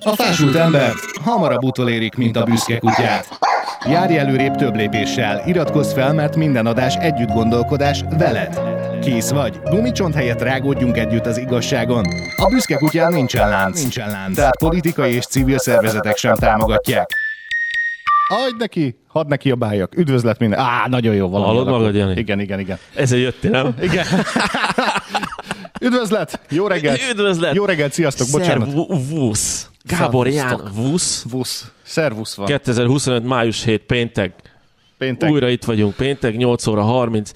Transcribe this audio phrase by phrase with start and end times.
[0.00, 0.92] A fásult ember
[1.24, 3.38] hamarabb utolérik, mint a büszke kutyát.
[3.88, 8.60] Járj előrébb több lépéssel, iratkozz fel, mert minden adás együtt gondolkodás veled.
[9.02, 9.60] Kész vagy.
[9.64, 12.04] Gumicsont helyett rágódjunk együtt az igazságon.
[12.36, 13.80] A büszke kutyán nincsen lánc.
[13.80, 14.34] Nincsen lánc.
[14.36, 17.10] Tehát politikai és civil szervezetek sem támogatják.
[18.28, 19.96] Adj neki, hadd neki a bájak.
[19.96, 20.58] Üdvözlet minden.
[20.58, 21.48] Á, nagyon jó valami.
[21.48, 22.14] Hallod magad, Jani?
[22.16, 22.78] Igen, igen, igen.
[22.94, 23.74] Ezzel jöttél, nem?
[23.82, 24.06] Igen.
[25.80, 26.40] Üdvözlet!
[26.50, 27.00] Jó reggelt!
[27.10, 27.54] Üdvözlet!
[27.54, 28.68] Jó reggelt, sziasztok, bocsánat.
[28.70, 29.70] Szervusz!
[29.86, 31.24] Gábor Ján, vusz.
[31.30, 31.70] Vusz.
[31.82, 32.46] Szervusz van.
[32.46, 33.24] 2025.
[33.24, 33.82] május 7.
[33.82, 34.32] péntek.
[34.98, 35.30] Péntek.
[35.30, 35.94] Újra itt vagyunk.
[35.94, 37.30] Péntek 8 óra 30.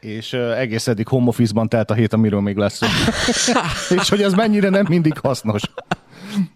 [0.00, 2.86] És uh, egész eddig home office-ban telt a hét, amiről még lesz szó.
[4.00, 5.62] És hogy ez mennyire nem mindig hasznos.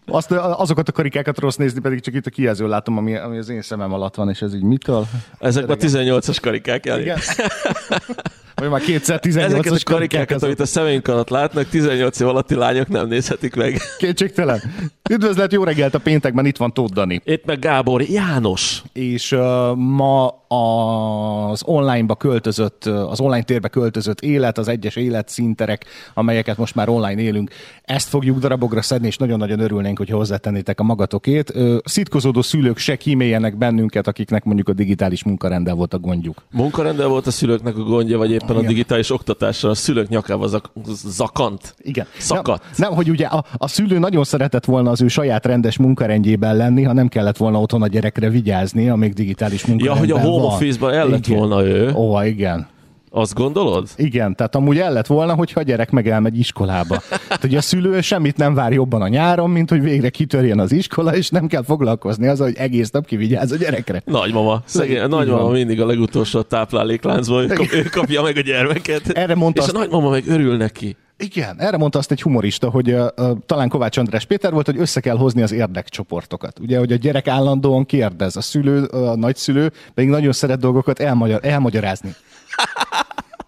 [0.06, 3.48] Azt, azokat a karikákat rossz nézni, pedig csak itt a kijelző látom, ami, ami az
[3.48, 5.06] én szemem alatt van, és ez így mitől?
[5.38, 7.00] Ezek a 18-as karikák Jani.
[7.00, 7.18] Igen.
[8.54, 10.44] Vagy már kétszer 18-as Ezeket a karikák, karikákat, azok.
[10.48, 13.80] amit a szemünk alatt látnak, 18 év alatti lányok nem nézhetik meg.
[13.98, 14.62] Kétségtelen.
[15.10, 17.20] Üdvözlet, jó reggelt a péntekben, itt van Tóth Dani.
[17.24, 18.82] Itt meg Gábor János.
[18.92, 19.40] és uh,
[19.76, 26.88] ma az online-ba költözött, az online térbe költözött élet, az egyes életszinterek, amelyeket most már
[26.88, 27.50] online élünk,
[27.84, 31.52] ezt fogjuk darabokra szedni, és nagyon-nagyon örülnénk, hogy hozzátennétek a magatokét.
[31.84, 36.42] Szitkozódó szülők se kíméljenek bennünket, akiknek mondjuk a digitális munkarendel volt a gondjuk.
[36.50, 38.66] Munkarendel volt a szülőknek a gondja, vagy éppen a Igen.
[38.66, 40.70] digitális oktatással a szülők nyakába zak-
[41.04, 41.74] zakant.
[41.78, 42.06] Igen.
[42.18, 42.62] Szakadt.
[42.62, 46.56] Nem, nem, hogy ugye a, a szülő nagyon szeretett volna az ő saját rendes munkarendjében
[46.56, 50.30] lenni, ha nem kellett volna otthon a gyerekre vigyázni, amíg digitális Ja, munkarendben hogy a
[50.30, 50.52] home van.
[50.52, 51.38] office-ban el lett Igen.
[51.38, 51.92] volna ő.
[51.94, 52.66] Ó, igen.
[53.14, 53.88] Azt gondolod?
[53.96, 56.96] Igen, tehát amúgy el lett volna, hogyha a gyerek meg elmegy iskolába.
[57.08, 60.72] Tehát, hogy a szülő semmit nem vár jobban a nyáron, mint hogy végre kitörjen az
[60.72, 64.02] iskola, és nem kell foglalkozni azzal, hogy egész nap kivigyáz a gyerekre.
[64.04, 64.62] Nagymama.
[64.64, 65.52] Szegény, a nagymama van.
[65.52, 69.08] mindig a legutolsó táplálékláncban, ő, kap, ő kapja meg a gyermeket.
[69.08, 70.96] Erre mondta és azt- a nagymama meg örül neki.
[71.18, 73.06] Igen, erre mondta azt egy humorista, hogy uh,
[73.46, 76.58] talán Kovács András Péter volt, hogy össze kell hozni az érdekcsoportokat.
[76.58, 81.40] Ugye, hogy a gyerek állandóan kérdez, a szülő, a nagyszülő pedig nagyon szeret dolgokat elmagyar,
[81.42, 82.14] elmagyarázni.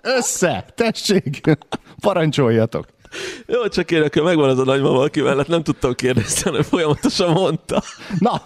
[0.04, 1.41] Össze, tessék,
[2.00, 2.87] parancsoljatok.
[3.47, 7.31] Jó, csak én akkor megvan az a nagymama, aki mellett nem tudtam kérdezni, hanem folyamatosan
[7.31, 7.82] mondta.
[8.19, 8.42] Na,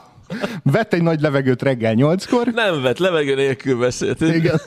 [0.63, 4.21] vett egy nagy levegőt reggel nyolckor, Nem vett, levegő nélkül beszélt.
[4.21, 4.61] Igen.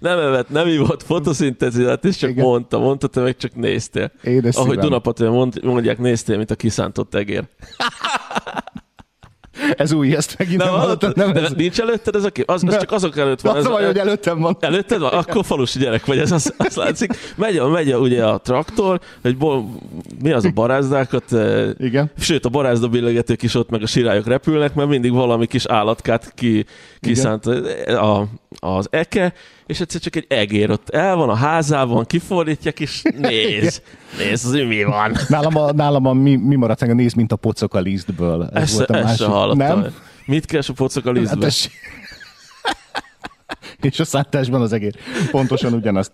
[0.00, 2.44] Nem evett, nem ivott fotoszintetizát, és csak Igen.
[2.44, 4.12] mondta, mondta, te meg csak néztél.
[4.22, 4.78] Édes Ahogy
[5.18, 7.44] mond, mondják, néztél, mint a kiszántott egér.
[9.76, 11.12] Ez új, ezt megint nem, Nem, hallottam.
[11.14, 12.50] Nem, de ez, nincs előtted ez a kép?
[12.50, 13.56] Az, az csak azok előtt van.
[13.56, 14.56] az ez baj, hogy előttem van.
[14.60, 15.12] Előtted van?
[15.12, 17.12] Akkor falusi gyerek vagy, ez az, az látszik.
[17.36, 19.64] Megy, megy ugye a traktor, hogy bo,
[20.22, 22.10] mi az a barázdákat, eh, Igen.
[22.18, 26.32] sőt a barázda billengetők is ott meg a sirályok repülnek, mert mindig valami kis állatkát
[26.34, 26.64] ki,
[27.00, 27.46] kiszánt
[27.86, 28.26] a,
[28.58, 29.32] az eke,
[29.66, 33.82] és egyszer csak egy egér ott el van a házában, kifordítják, és néz,
[34.18, 35.16] néz, az mi van.
[35.28, 38.48] Nálam, a, nálam a, mi, mi maradt a néz, mint a pocok a lisztből.
[38.52, 39.18] Ez Ezt, volt a ezt másik.
[39.20, 39.80] sem hallottam.
[39.80, 39.94] Nem?
[40.26, 41.40] Mit keres a pocok a Hát lisztbe?
[41.40, 41.72] tessék.
[43.80, 44.94] És a szántásban az egér.
[45.30, 46.12] Pontosan ugyanazt.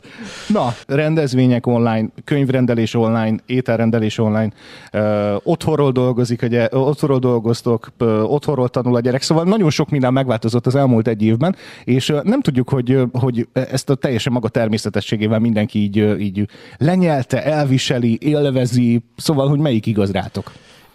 [0.49, 4.53] Na, rendezvények online, könyvrendelés online, ételrendelés online,
[4.93, 10.13] ö, otthonról dolgozik, ugye, otthonról dolgoztok, ö, otthonról tanul a gyerek, szóval nagyon sok minden
[10.13, 14.49] megváltozott az elmúlt egy évben, és ö, nem tudjuk, hogy, hogy ezt a teljesen maga
[14.49, 16.49] természetességével mindenki így, így
[16.79, 20.53] lenyelte, elviseli, élvezi, szóval, hogy melyik igaz rátok?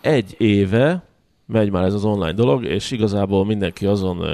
[0.08, 1.07] egy éve
[1.48, 4.26] megy már ez az online dolog, és igazából mindenki azon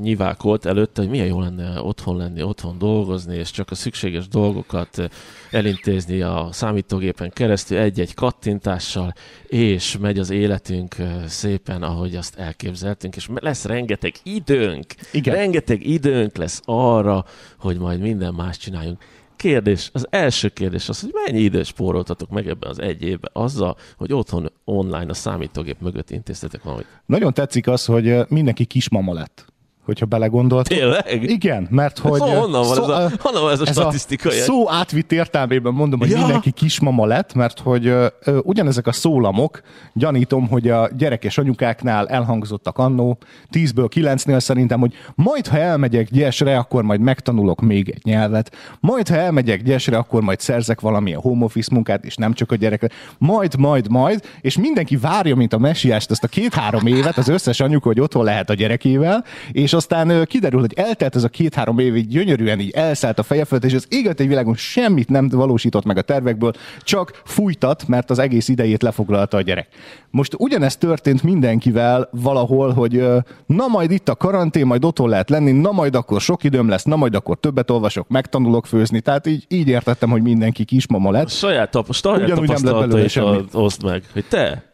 [0.00, 5.10] nyivákolt előtte, hogy milyen jó lenne otthon lenni, otthon dolgozni, és csak a szükséges dolgokat
[5.50, 9.12] elintézni a számítógépen keresztül egy-egy kattintással,
[9.46, 10.96] és megy az életünk
[11.26, 15.34] szépen, ahogy azt elképzeltünk, és lesz rengeteg időnk, Igen.
[15.34, 17.24] rengeteg időnk lesz arra,
[17.58, 18.98] hogy majd minden más csináljunk.
[19.42, 23.76] Kérdés, az első kérdés az, hogy mennyi időt spóroltatok meg ebben az egy évben azzal,
[23.96, 26.86] hogy otthon online a számítógép mögött intéztetek valamit.
[27.06, 29.51] Nagyon tetszik az, hogy mindenki kismama lett,
[29.84, 30.76] hogyha belegondoltok.
[30.78, 31.22] Tényleg?
[31.30, 32.18] Igen, mert hogy...
[32.18, 34.44] Szóval honnan van ez a- honnan van ez a statisztika ilyen?
[34.44, 36.16] szó átvitt értelmében mondom, hogy Ja.
[36.16, 36.22] ja.
[36.22, 39.60] mindenki kismama lett, mert hogy ö, ö, ugyanezek a szólamok,
[39.92, 43.18] gyanítom, hogy a gyerekes anyukáknál elhangzottak annó,
[43.52, 49.08] 10-ből 9-nél szerintem, hogy majd ha elmegyek gyesre, akkor majd megtanulok még egy nyelvet, majd
[49.08, 52.88] ha elmegyek gyesre, akkor majd szerzek valamilyen home office munkát, és nem csak a gyerekre,
[53.18, 57.60] majd, majd, majd, és mindenki várja, mint a messiást ezt a két-három évet, az összes
[57.60, 61.78] anyuka, hogy otthon lehet a gyerekével, és aztán ö, kiderül, hogy eltelt ez a két-három
[61.78, 65.28] év, így gyönyörűen így elszállt a feje fölött, és az éget egy világon semmit nem
[65.28, 69.68] valósított meg a tervekből, csak fújtat, mert az egész idejét lefoglalta a gyerek.
[70.10, 73.04] Most ugyanezt történt mindenkivel valahol, hogy
[73.46, 76.84] na majd itt a karantén, majd otthon lehet lenni, na majd akkor sok időm lesz,
[76.84, 81.28] na majd akkor többet olvasok, megtanulok főzni, tehát így, így értettem, hogy mindenki kismama lett.
[81.28, 83.22] Saját, tap, saját tapasztalatait
[83.52, 84.70] oszd meg, hogy te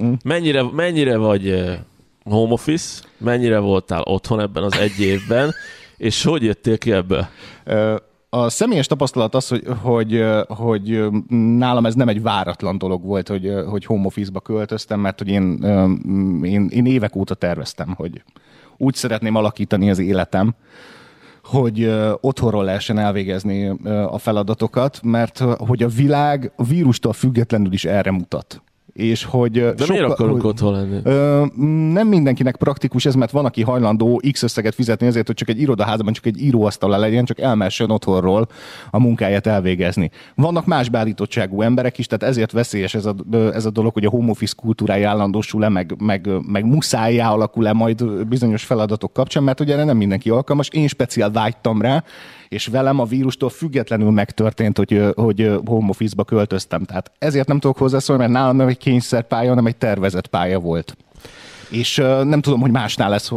[0.00, 0.12] Mm.
[0.24, 1.70] Mennyire, mennyire vagy
[2.24, 5.54] home office, mennyire voltál otthon ebben az egy évben,
[5.96, 7.26] és hogy jöttél ki ebből?
[8.28, 11.04] A személyes tapasztalat az, hogy, hogy, hogy
[11.56, 15.62] nálam ez nem egy váratlan dolog volt, hogy, hogy home office-ba költöztem, mert hogy én,
[16.42, 18.22] én, én évek óta terveztem, hogy
[18.76, 20.54] úgy szeretném alakítani az életem,
[21.44, 23.68] hogy otthonról lehessen elvégezni
[24.06, 28.62] a feladatokat, mert hogy a világ a vírustól függetlenül is erre mutat
[28.92, 29.52] és hogy...
[29.52, 31.00] De sokkal, miért akarunk otthon lenni?
[31.02, 31.44] Ö,
[31.92, 35.60] nem mindenkinek praktikus ez, mert van, aki hajlandó X összeget fizetni azért, hogy csak egy
[35.60, 38.48] irodaházban csak egy íróasztala legyen, csak elmessen otthonról
[38.90, 40.10] a munkáját elvégezni.
[40.34, 43.14] Vannak más beállítottságú emberek is, tehát ezért veszélyes ez a,
[43.52, 48.26] ez a dolog, hogy a home office kultúrája állandósul-e, meg, meg, meg muszájá alakul-e majd
[48.26, 50.68] bizonyos feladatok kapcsán, mert ugye erre nem mindenki alkalmas.
[50.68, 52.04] Én speciál vágytam rá,
[52.52, 56.84] és velem a vírustól függetlenül megtörtént, hogy, hogy home office-ba költöztem.
[56.84, 60.96] Tehát ezért nem tudok hozzászólni, mert nálam nem egy kényszerpálya, hanem egy tervezett pálya volt
[61.72, 63.28] és uh, nem tudom, hogy másnál ez,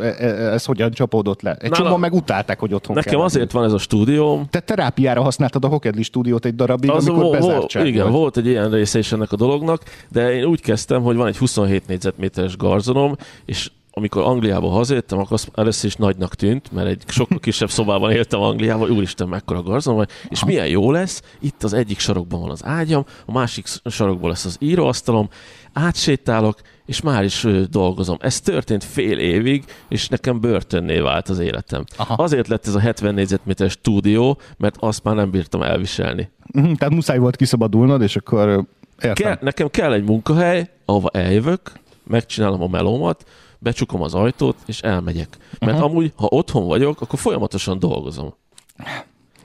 [0.00, 1.56] e, e, ez hogyan csapódott le.
[1.60, 1.84] Egy Nála...
[1.84, 4.42] csomó meg utálták, hogy otthon Nekem kell azért van ez a stúdió.
[4.50, 8.16] Te terápiára használtad a Hokedli stúdiót egy darabig, az amikor vo- bezártság Igen, volt.
[8.16, 11.36] volt egy ilyen része is ennek a dolognak, de én úgy kezdtem, hogy van egy
[11.36, 17.02] 27 négyzetméteres garzonom, és amikor Angliába hazajöttem, akkor az először is nagynak tűnt, mert egy
[17.06, 21.72] sokkal kisebb szobában éltem Angliában, úristen, mekkora garzon vagy, és milyen jó lesz, itt az
[21.72, 25.28] egyik sarokban van az ágyam, a másik sarokban lesz az íróasztalom,
[25.72, 28.16] átsétálok, és már is dolgozom.
[28.20, 31.84] Ez történt fél évig, és nekem börtönné vált az életem.
[31.96, 32.14] Aha.
[32.14, 36.30] Azért lett ez a 70 négyzetméter stúdió, mert azt már nem bírtam elviselni.
[36.54, 38.64] Uh-huh, tehát muszáj volt kiszabadulnod, és akkor
[39.02, 39.14] értem.
[39.14, 41.72] Ke- nekem kell egy munkahely, ahova eljövök,
[42.06, 43.24] megcsinálom a melómat,
[43.62, 45.36] becsukom az ajtót, és elmegyek.
[45.58, 45.90] Mert uh-huh.
[45.90, 48.34] amúgy, ha otthon vagyok, akkor folyamatosan dolgozom.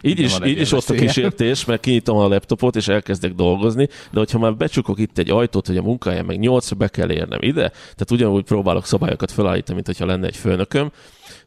[0.01, 4.19] Így is, így is ott a kísértés, mert kinyitom a laptopot, és elkezdek dolgozni, de
[4.19, 7.69] hogyha már becsukok itt egy ajtót, hogy a munkáján meg nyolcra be kell érnem ide,
[7.69, 10.91] tehát ugyanúgy próbálok szabályokat felállítani, mint hogyha lenne egy főnököm,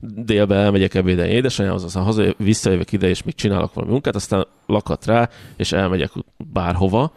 [0.00, 5.06] délbe elmegyek ebédelni édesanyához, aztán haza visszajövök ide, és még csinálok valami munkát, aztán lakat
[5.06, 6.11] rá, és elmegyek
[6.52, 7.12] bárhova,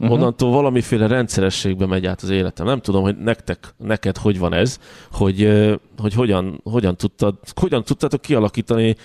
[0.00, 0.16] Uh-huh.
[0.16, 2.66] Onnantól valamiféle rendszerességbe megy át az életem.
[2.66, 4.78] Nem tudom, hogy nektek, neked hogy van ez,
[5.12, 5.48] hogy,
[5.98, 8.96] hogy hogyan, hogyan, tudtad, hogyan tudtátok kialakítani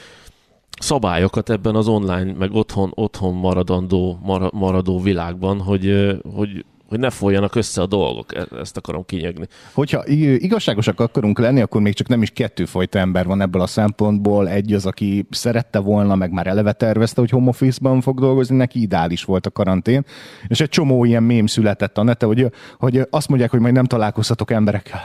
[0.80, 4.20] szabályokat ebben az online, meg otthon, otthon maradandó,
[4.52, 8.36] maradó világban, hogy, hogy hogy ne folyjanak össze a dolgok.
[8.36, 9.48] E- ezt akarom kinyögni.
[9.74, 14.50] Hogyha igazságosak akarunk lenni, akkor még csak nem is kettőfajta ember van ebből a szempontból.
[14.50, 18.82] Egy az, aki szerette volna, meg már eleve tervezte, hogy home office-ban fog dolgozni, neki
[18.82, 20.06] ideális volt a karantén.
[20.48, 23.86] És egy csomó ilyen mém született a nete, hogy, hogy azt mondják, hogy majd nem
[23.86, 25.02] találkozhatok emberekkel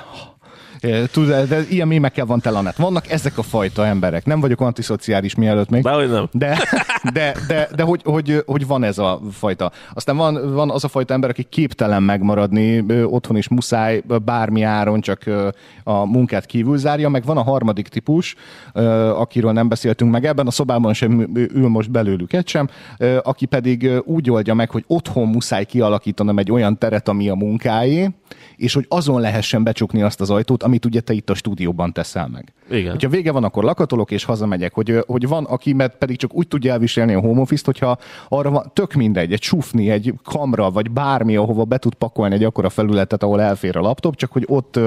[1.13, 2.77] Tud, de ilyen mémekkel van tele a net.
[2.77, 4.25] Vannak ezek a fajta emberek.
[4.25, 5.83] Nem vagyok antiszociális mielőtt még.
[5.83, 6.29] Bárhogy nem.
[6.33, 6.59] De,
[7.13, 9.73] de, de, de hogy, hogy, hogy, van ez a fajta.
[9.95, 15.01] Aztán van, van az a fajta ember, aki képtelen megmaradni, otthon is muszáj bármi áron
[15.01, 15.23] csak
[15.85, 18.35] a munkát kívül zárja, meg van a harmadik típus,
[19.15, 22.69] akiről nem beszéltünk meg ebben a szobában sem ül most belőlük egy sem,
[23.23, 28.11] aki pedig úgy oldja meg, hogy otthon muszáj kialakítanom egy olyan teret, ami a munkáé,
[28.57, 32.29] és hogy azon lehessen becsukni azt az ajtót, amit ugye te itt a stúdióban teszel
[32.29, 32.53] meg.
[32.71, 32.91] Igen.
[32.91, 36.49] Hogyha vége van, akkor lakatolok és hazamegyek, hogy, hogy van, aki mert pedig csak úgy
[36.49, 37.99] tudja elviselni a home office hogyha
[38.29, 42.45] arra van, tök mindegy, egy sufni, egy kamra, vagy bármi, ahova be tud pakolni egy
[42.45, 44.79] akkora felületet, ahol elfér a laptop, csak hogy ott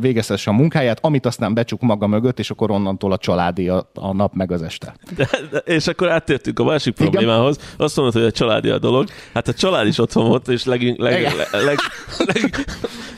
[0.00, 4.12] végezhesse a munkáját, amit aztán becsuk maga mögött, és akkor onnantól a családi a, a
[4.12, 4.94] nap meg az este.
[5.16, 7.10] De, de, és akkor áttértünk a másik Igen.
[7.10, 7.58] problémához.
[7.76, 9.08] Azt mondod, hogy a családi a dolog.
[9.34, 11.76] Hát a család is otthon volt, és leg, leg, leg, leg,
[12.18, 12.66] leg,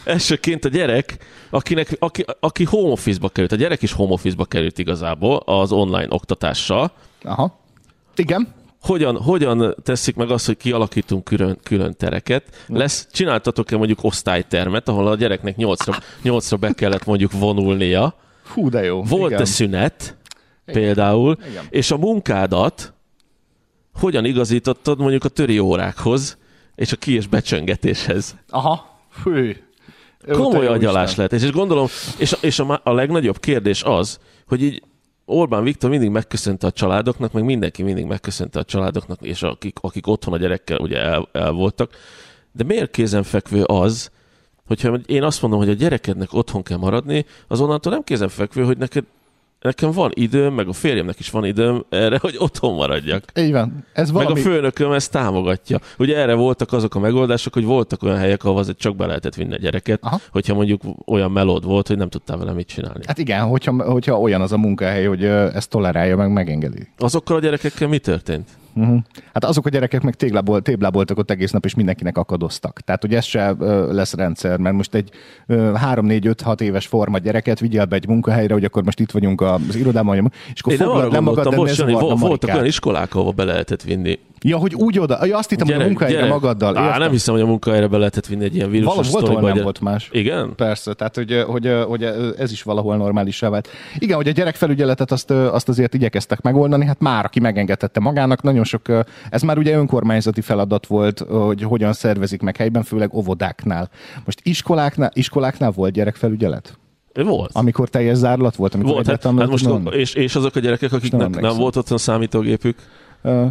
[0.05, 1.17] elsőként a gyerek,
[1.51, 6.07] akinek, aki, aki home office-ba került, a gyerek is home office-ba került igazából az online
[6.09, 6.93] oktatással.
[7.23, 7.59] Aha.
[8.17, 8.63] Igen.
[8.85, 12.65] Hogyan, hogyan teszik meg azt, hogy kialakítunk külön, külön tereket?
[12.67, 18.15] Lesz, csináltatok-e mondjuk osztálytermet, ahol a gyereknek nyolcra, nyolcra be kellett mondjuk vonulnia?
[18.53, 19.03] Hú, de jó.
[19.03, 20.17] Volt-e szünet?
[20.67, 20.83] Igen.
[20.83, 21.37] Például.
[21.51, 21.65] Igen.
[21.71, 22.93] És a munkádat
[23.95, 26.39] hogyan igazítottad mondjuk a töri órákhoz
[26.75, 28.37] és a ki- és becsöngetéshez?
[28.49, 29.01] Aha.
[29.11, 29.57] Fű.
[30.33, 31.33] Komoly agyalás lehet.
[31.33, 31.87] És gondolom,
[32.19, 34.83] és, és a, a legnagyobb kérdés az, hogy így
[35.25, 40.07] Orbán Viktor mindig megköszönte a családoknak, meg mindenki mindig megköszönte a családoknak, és akik, akik
[40.07, 41.91] otthon a gyerekkel ugye el, el voltak.
[42.53, 44.11] De miért kézenfekvő az,
[44.67, 49.05] hogyha én azt mondom, hogy a gyerekednek otthon kell maradni, azonnantól nem kézenfekvő, hogy neked
[49.65, 53.25] nekem van időm, meg a férjemnek is van időm erre, hogy otthon maradjak.
[53.39, 53.87] Így van.
[53.93, 54.33] Ez valami...
[54.33, 55.79] Meg a főnököm ezt támogatja.
[55.99, 59.35] Ugye erre voltak azok a megoldások, hogy voltak olyan helyek, ahol azért csak be lehetett
[59.35, 60.21] vinni a gyereket, Aha.
[60.31, 63.01] hogyha mondjuk olyan melód volt, hogy nem tudtál vele mit csinálni.
[63.07, 66.89] Hát igen, hogyha, hogyha olyan az a munkahely, hogy ezt tolerálja, meg megengedi.
[66.99, 68.49] Azokkal a gyerekekkel mi történt?
[68.75, 68.99] Uh-huh.
[69.33, 72.81] Hát azok a gyerekek meg téglából, tébláboltak ott egész nap, és mindenkinek akadoztak.
[72.81, 75.11] Tehát, hogy ez se ö, lesz rendszer, mert most egy
[75.49, 80.33] 3-4-5-6 éves forma gyereket vigyel be egy munkahelyre, hogy akkor most itt vagyunk az irodában,
[80.55, 84.19] és akkor Én foglald le magad, most, Jani, voltak olyan iskolák, ahova be lehetett vinni.
[84.47, 86.77] Ja, hogy úgy oda, ja, azt hittem, hogy a munkahelyre magaddal.
[86.77, 87.01] Á, értem.
[87.01, 89.55] nem hiszem, hogy a munkahelyre be lehetett vinni egy ilyen vírusos volt, ahol sztoriba.
[89.55, 90.09] nem volt más.
[90.13, 90.55] Igen?
[90.57, 92.03] Persze, tehát hogy, hogy, hogy
[92.39, 93.69] ez is valahol normálisá vált.
[93.99, 98.65] Igen, hogy a gyerekfelügyeletet azt, azt azért igyekeztek megoldani, hát már aki megengedhette magának, nagyon
[98.65, 98.83] sok,
[99.31, 103.89] ez már ugye önkormányzati feladat volt, hogy hogyan szervezik meg helyben, főleg óvodáknál.
[104.25, 106.79] Most iskoláknál, iskoláknál volt gyerekfelügyelet?
[107.23, 107.51] Volt.
[107.53, 108.75] Amikor teljes zárlat volt?
[108.75, 111.61] Amikor Volt, hát, hát nem most, és, és azok a gyerekek, akiknek nem, emlékszem.
[111.61, 112.77] volt otthon számítógépük,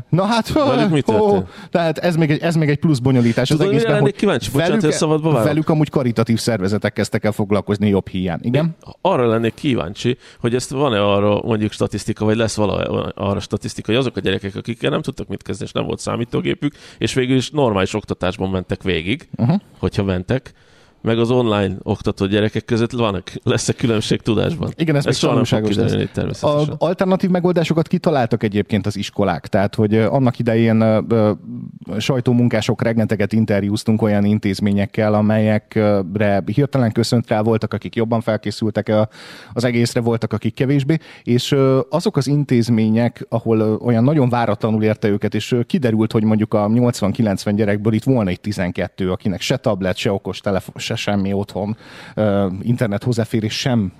[0.10, 1.38] Na hát, Velük mi ó,
[1.70, 4.52] tehát ez még, egy, ez még egy plusz bonyolítás Tudod, az egészben, hogy kíváncsi?
[4.52, 5.44] Bocsánat, hogy szabadba vágok.
[5.48, 8.40] velük amúgy karitatív szervezetek kezdtek el foglalkozni jobb hiány.
[8.42, 8.76] Igen?
[9.02, 12.76] arra lennék kíváncsi, hogy ezt van-e arra mondjuk statisztika, vagy lesz vala
[13.16, 16.74] arra statisztika, hogy azok a gyerekek, akikkel nem tudtak mit kezdeni, és nem volt számítógépük,
[16.98, 19.60] és végül is normális oktatásban mentek végig, uh-huh.
[19.80, 20.54] hogyha mentek,
[21.04, 24.72] meg az online oktató gyerekek között van lesz-e különbség tudásban?
[24.76, 25.70] Igen, ez még soha nem fog lesz.
[25.70, 26.76] kiderülni természetesen.
[26.80, 31.06] A alternatív megoldásokat kitaláltak egyébként az iskolák, tehát hogy annak idején
[31.98, 39.10] sajtómunkások rengeteget interjúztunk olyan intézményekkel, amelyekre hirtelen köszönt rá voltak, akik jobban felkészültek a-
[39.54, 41.56] az egészre, voltak, akik kevésbé, és
[41.90, 47.52] azok az intézmények, ahol olyan nagyon váratlanul érte őket, és kiderült, hogy mondjuk a 80-90
[47.56, 51.78] gyerekből itt volna egy 12, akinek se tablet, se okos telefon, se semmi otthon,
[52.62, 53.92] internet hozzáférés sem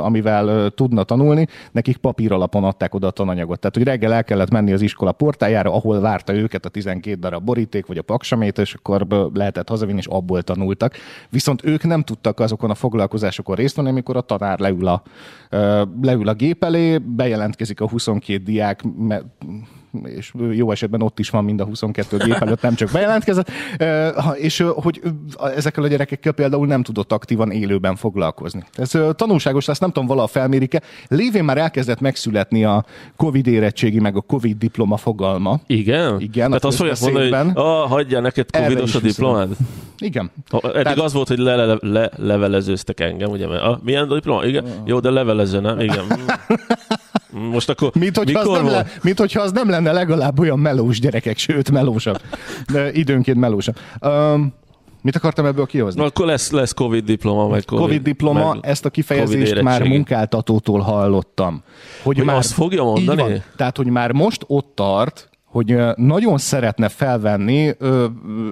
[0.00, 3.60] amivel tudna tanulni, nekik papír alapon adták oda a tananyagot.
[3.60, 7.44] Tehát, hogy reggel el kellett menni az iskola portájára, ahol várta őket a 12 darab
[7.44, 10.94] boríték, vagy a paksamét, és akkor lehetett hazavinni, és abból tanultak.
[11.28, 15.02] Viszont ők nem tudtak azokon a foglalkozásokon részt venni, amikor a tanár leül a,
[16.02, 18.82] leül a gép elé, bejelentkezik a 22 diák,
[20.04, 23.50] és jó esetben ott is van mind a 22 gép előtt, nem csak bejelentkezett,
[24.34, 25.00] és hogy
[25.56, 28.64] ezekkel a gyerekekkel például nem tudott aktívan élőben foglalkozni.
[28.72, 30.82] Ez tanulságos lesz, nem tudom, vala felmérik-e.
[31.08, 32.84] Lévén már elkezdett megszületni a
[33.16, 35.60] COVID érettségi, meg a COVID diploma fogalma.
[35.66, 36.20] Igen?
[36.20, 39.48] Igen, Tehát a azt fogják mondani, hogy ah, hagyjál neked covidos a diplomád.
[39.98, 40.30] Igen.
[40.50, 43.46] Ha, Eddig Tehát- az volt, hogy le, le, le, levelezőztek engem, ugye?
[43.46, 44.44] Mert, ah, milyen diploma?
[44.44, 44.64] Igen.
[44.84, 45.80] Jó, de levelező, nem?
[45.80, 46.04] Igen.
[47.30, 48.86] Most akkor Mint hogyha, az mikor nem volt?
[48.86, 52.20] le, mint hogyha az nem lenne legalább olyan melós gyerekek, sőt melósabb.
[52.72, 53.76] De időnként melósabb.
[54.00, 54.54] Um,
[55.02, 56.00] mit akartam ebből kihozni?
[56.00, 59.82] Na, akkor lesz, lesz Covid diploma, meg Covid, Covid diploma, meg ezt a kifejezést már
[59.82, 61.62] munkáltatótól hallottam.
[62.02, 63.22] Hogy azt fogja mondani?
[63.22, 63.42] Így van.
[63.56, 68.06] Tehát, hogy már most ott tart, hogy nagyon szeretne felvenni ö,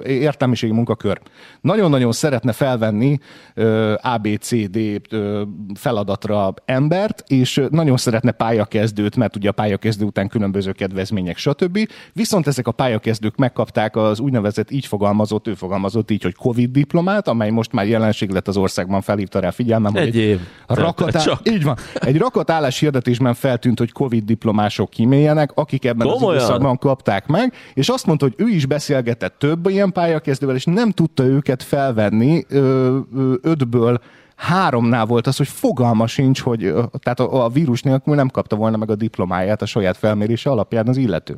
[0.04, 1.20] értelmiségi munkakör.
[1.60, 3.18] Nagyon-nagyon szeretne felvenni
[3.54, 4.78] ö, ABCD
[5.10, 5.42] ö,
[5.74, 11.78] feladatra embert, és nagyon szeretne pályakezdőt, mert ugye a pályakezdő után különböző kedvezmények, stb.
[12.12, 17.28] Viszont ezek a pályakezdők megkapták az úgynevezett így fogalmazott, ő fogalmazott így, hogy Covid diplomát,
[17.28, 20.40] amely most már jelenség lett az országban, felhívta rá figyelmem, hogy Egy év.
[20.66, 21.20] Rakatá...
[21.20, 21.48] Csak.
[21.48, 21.76] Így van.
[21.94, 26.36] Egy rakatállás hirdetésben feltűnt, hogy Covid diplomások kiméljenek, akik ebben Komolyan?
[26.36, 30.64] az időszakban kapták meg, és azt mondta, hogy ő is beszélgetett több ilyen pályakezdővel, és
[30.64, 34.00] nem tudta őket felvenni ö, ö, ötből
[34.36, 38.76] háromnál volt az, hogy fogalma sincs, hogy tehát a, a vírus nélkül nem kapta volna
[38.76, 41.36] meg a diplomáját a saját felmérése alapján az illető.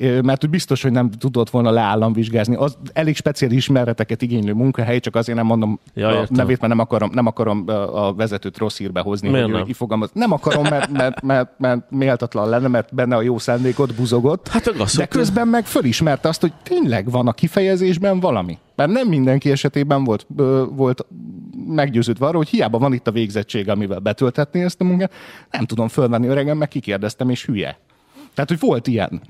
[0.00, 2.54] Mert hogy biztos, hogy nem tudott volna leállamvizsgázni.
[2.54, 6.26] Az elég speciális ismereteket igénylő munkahely, csak azért nem mondom Ja, a értem.
[6.36, 9.64] nevét, mert nem akarom, nem akarom a vezetőt rossz hírbe hozni, Miért hogy nem?
[9.64, 10.10] kifogalmaz.
[10.12, 14.48] Nem akarom, mert, mert, mert, mert méltatlan lenne, mert benne a jó szándékot buzogott.
[14.48, 18.58] Hát de közben meg fölismerte azt, hogy tényleg van a kifejezésben valami.
[18.76, 20.26] Mert nem mindenki esetében volt,
[20.70, 21.06] volt
[21.66, 25.12] meggyőződve arról, hogy hiába van itt a végzettség, amivel betölthetné ezt a munkát,
[25.50, 27.78] nem tudom fölvenni öregem, meg kikérdeztem, és hülye.
[28.34, 29.20] Tehát, hogy volt ilyen.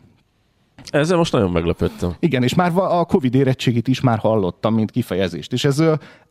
[0.91, 2.15] Ezzel most nagyon meglepődtem.
[2.19, 5.53] Igen, és már a Covid érettségit is már hallottam, mint kifejezést.
[5.53, 5.83] És ez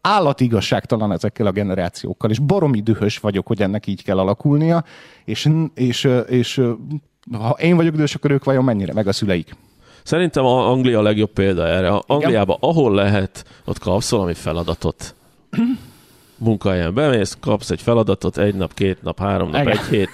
[0.01, 4.83] állatigazságtalan ezekkel a generációkkal, és baromi dühös vagyok, hogy ennek így kell alakulnia,
[5.25, 6.61] és, és, és
[7.31, 9.55] ha én vagyok dühös, akkor ők vajon mennyire, meg a szüleik.
[10.03, 11.89] Szerintem a Anglia a legjobb példa erre.
[11.89, 15.15] A Angliában, ahol lehet, ott kapsz valami feladatot.
[16.37, 19.77] Munkahelyen bemész, kapsz egy feladatot, egy nap, két nap, három nap, Igen.
[19.77, 20.09] egy hét.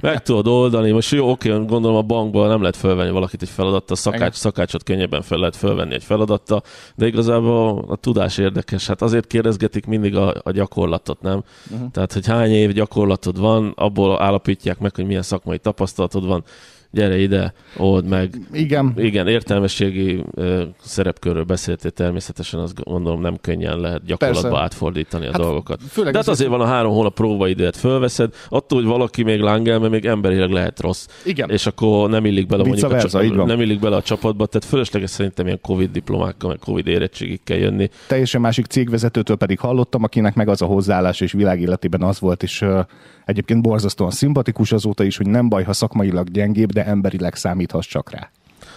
[0.00, 0.90] Meg tudod oldani.
[0.90, 5.22] Most jó, oké, gondolom a bankból nem lehet fölvenni valakit egy feladattal, szakács, szakácsot könnyebben
[5.22, 6.62] fel lehet fölvenni egy feladattal,
[6.94, 8.86] de igazából a tudás érdekes.
[8.86, 11.42] Hát azért kérdezgetik mindig a, a gyakorlatot, nem?
[11.70, 11.90] Uh-huh.
[11.90, 16.44] Tehát, hogy hány év gyakorlatod van, abból állapítják meg, hogy milyen szakmai tapasztalatod van.
[16.92, 18.34] Gyere ide, old meg.
[18.52, 18.92] Igen.
[18.96, 24.62] Igen, értelmességi ö, szerepkörről beszéltél természetesen, azt gondolom nem könnyen lehet gyakorlatba Persze.
[24.62, 25.80] átfordítani a Hát dolgokat.
[25.88, 29.78] főleg De hát azért- van a három hónap próbaidőt fölveszed, attól, hogy valaki még lángel,
[29.78, 31.06] mert még emberileg lehet rossz.
[31.24, 31.50] Igen.
[31.50, 33.46] És akkor nem illik bele Vice mondjuk a, versa, így van.
[33.46, 37.88] nem illik bele a csapatba, tehát fölösleges szerintem ilyen Covid diplomákkal, meg Covid érettségikkel jönni.
[38.06, 42.60] teljesen másik cégvezetőtől pedig hallottam, akinek meg az a hozzáállás és világéletében az volt, és
[42.62, 42.78] uh,
[43.24, 48.10] egyébként borzasztóan szimpatikus azóta is, hogy nem baj, ha szakmailag gyengébb, de emberileg számíthass csak
[48.10, 48.30] rá.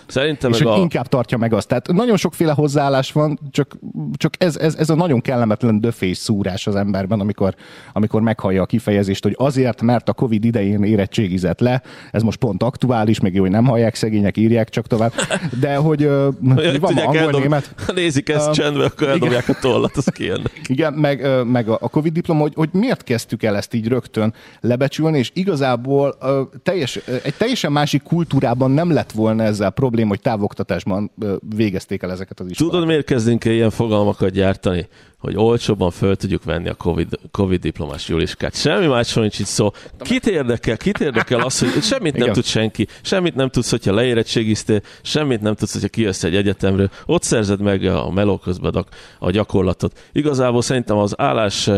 [0.08, 0.76] Szerintem és hogy a...
[0.76, 1.68] inkább tartja meg azt.
[1.68, 3.78] Tehát nagyon sokféle hozzáállás van, csak,
[4.14, 7.56] csak ez, ez, ez a nagyon kellemetlen döfés szúrás az emberben, amikor,
[7.94, 11.82] amikor meghallja a kifejezést, hogy azért, mert a Covid idején érettségizett le,
[12.12, 15.14] ez most pont aktuális, még jó, hogy nem hallják szegények, írják csak tovább,
[15.60, 16.10] de hogy
[16.56, 20.62] Hogy van angol, eldob- német, Nézik ezt Um, csendbe, akkor eldobják a tollat, az kijönnek.
[20.68, 25.18] igen, meg, meg a Covid diploma, hogy, hogy miért kezdtük el ezt így rögtön lebecsülni,
[25.18, 31.12] és igazából ö, teljes, egy teljesen másik kultúrában nem lett volna ezzel probléma, hogy távoktatásban
[31.56, 32.76] végezték el ezeket az iskolákat.
[32.76, 34.88] Tudod, miért kezdünk ilyen fogalmakat gyártani?
[35.20, 38.56] Hogy olcsóbban föl tudjuk venni a COVID, COVID diplomás Juliskát.
[38.56, 39.72] Semmi másról nincs itt szó.
[40.00, 42.34] Kit érdekel, kit érdekel az, hogy semmit nem Igen.
[42.34, 46.90] tud senki, semmit nem tudsz, hogyha leérettségiztél, semmit nem tudsz, hogyha kijössz egy egyetemről.
[47.06, 48.86] Ott szerzed meg a meló közben
[49.20, 50.00] a, gyakorlatot.
[50.12, 51.70] Igazából szerintem az állás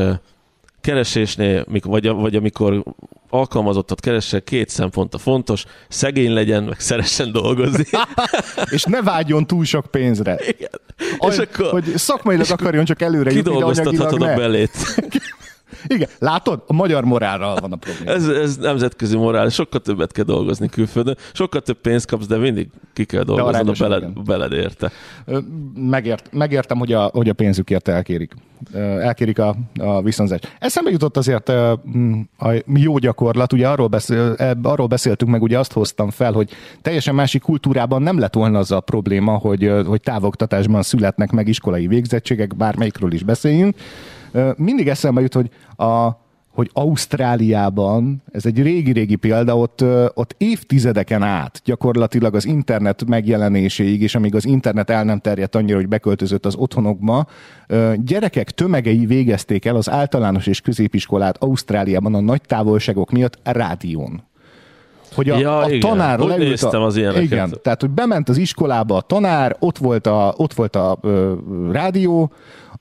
[0.82, 2.84] keresésnél, vagy, vagy amikor
[3.36, 7.86] alkalmazottat keresel, két szempont a fontos, szegény legyen, meg szeressen dolgozni.
[8.76, 10.40] és ne vágyjon túl sok pénzre.
[10.48, 10.70] Igen.
[11.18, 14.36] Aj, és akkor hogy szakmailag akarjon csak előre jutni, de anyagilag a ne.
[14.36, 14.72] belét.
[15.88, 16.64] Igen, látod?
[16.68, 18.12] A magyar morálral van a probléma.
[18.12, 22.68] Ez, ez nemzetközi morál, sokkal többet kell dolgozni külföldön, sokkal több pénzt kapsz, de mindig
[22.94, 24.92] ki kell dolgozni a beled, beled érte.
[25.76, 28.34] Megért, megértem, hogy a, hogy a pénzükért elkérik.
[29.00, 30.56] Elkérik a, a viszonzást.
[30.60, 36.10] Eszembe jutott azért a jó gyakorlat, ugye arról, beszél, arról beszéltünk meg, ugye azt hoztam
[36.10, 36.50] fel, hogy
[36.82, 41.88] teljesen másik kultúrában nem lett volna az a probléma, hogy, hogy távoktatásban születnek meg iskolai
[41.88, 43.76] végzettségek, bármelyikről is beszéljünk.
[44.56, 45.50] Mindig eszembe jut, hogy
[45.88, 46.24] a,
[46.56, 54.16] hogy Ausztráliában, ez egy régi-régi példa, ott, ott évtizedeken át gyakorlatilag az internet megjelenéséig, és
[54.16, 57.28] amíg az internet el nem terjedt annyira, hogy beköltözött az otthonokba,
[57.96, 64.24] gyerekek tömegei végezték el az általános és középiskolát Ausztráliában a nagy távolságok miatt rádión.
[65.16, 65.80] Hogy a, Ja, a igen.
[65.80, 67.24] tanár Úgy leült néztem a, az ilyeneket.
[67.24, 71.34] Igen, tehát hogy bement az iskolába a tanár, ott volt a, ott volt a ö,
[71.72, 72.32] rádió,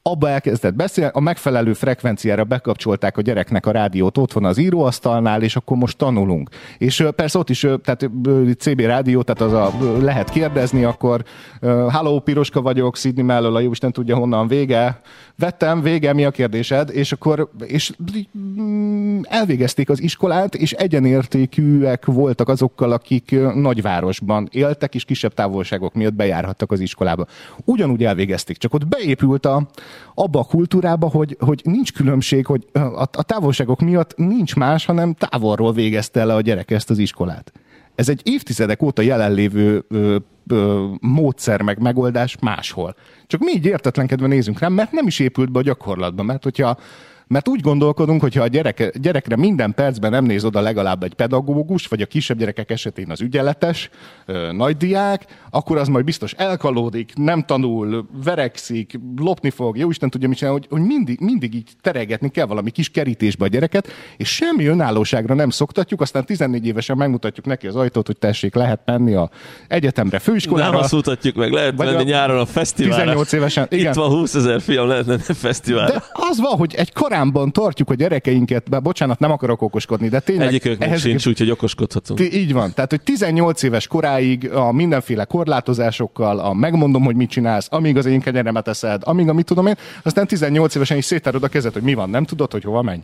[0.07, 5.43] abba elkezdett beszélni, a megfelelő frekvenciára bekapcsolták a gyereknek a rádiót, ott van az íróasztalnál,
[5.43, 6.51] és akkor most tanulunk.
[6.79, 8.11] És persze ott is, tehát
[8.59, 11.25] CB rádió, tehát az a, lehet kérdezni, akkor
[11.61, 15.01] ö, Halló, Piroska vagyok, Sydney mellől, a jó Isten tudja honnan vége.
[15.37, 16.91] Vettem, vége, mi a kérdésed?
[16.91, 17.93] És akkor és
[18.39, 26.15] mm, elvégezték az iskolát, és egyenértékűek voltak azokkal, akik nagyvárosban éltek, és kisebb távolságok miatt
[26.15, 27.27] bejárhattak az iskolába.
[27.65, 29.69] Ugyanúgy elvégezték, csak ott beépült a,
[30.15, 35.15] abba a kultúrába, hogy, hogy nincs különbség, hogy a, a távolságok miatt nincs más, hanem
[35.15, 37.53] távolról végezte el a gyerek ezt az iskolát.
[37.95, 42.95] Ez egy évtizedek óta jelenlévő ö, ö, módszer meg megoldás máshol.
[43.27, 46.79] Csak mi így értetlenkedve nézünk rá, mert nem is épült be a gyakorlatba, mert hogyha
[47.27, 51.15] mert úgy gondolkodunk, hogy ha a gyereke, gyerekre minden percben nem néz oda legalább egy
[51.15, 53.91] pedagógus, vagy a kisebb gyerekek esetén az ügyeletes,
[54.27, 60.29] ö, nagydiák, akkor az majd biztos elkalódik, nem tanul, verekszik, lopni fog, jó Isten tudja
[60.29, 64.35] mit csinál, hogy, hogy mindig, mindig így teregetni kell valami kis kerítésbe a gyereket, és
[64.35, 69.15] semmi önállóságra nem szoktatjuk, aztán 14 évesen megmutatjuk neki az ajtót, hogy tessék, lehet menni
[69.15, 69.31] a
[69.69, 70.71] egyetemre, főiskolára.
[70.71, 73.03] Nem azt mutatjuk meg, lehet menni a nyáron a fesztiválra.
[73.03, 73.87] 18 évesen, igen.
[73.87, 75.93] Itt van 20 ezer fiam, lehet menni a fesztiválra.
[75.93, 80.21] De az van, hogy egy korámban tartjuk a gyerekeinket, bár bocsánat, nem akarok okoskodni, de
[80.21, 80.49] tényleg...
[80.49, 82.21] Egyikőknek ehhez- sincs, úgyhogy okoskodhatunk.
[82.21, 82.73] Így van.
[82.75, 88.07] Tehát, hogy 18 éves koráig a mindenféle korlátozásokkal, a megmondom, hogy mit csinálsz, amíg az
[88.07, 91.73] én kenyeremet eszed, amíg a mit tudom én, aztán 18 évesen is széttárod a kezed,
[91.73, 93.01] hogy mi van, nem tudod, hogy hova menj.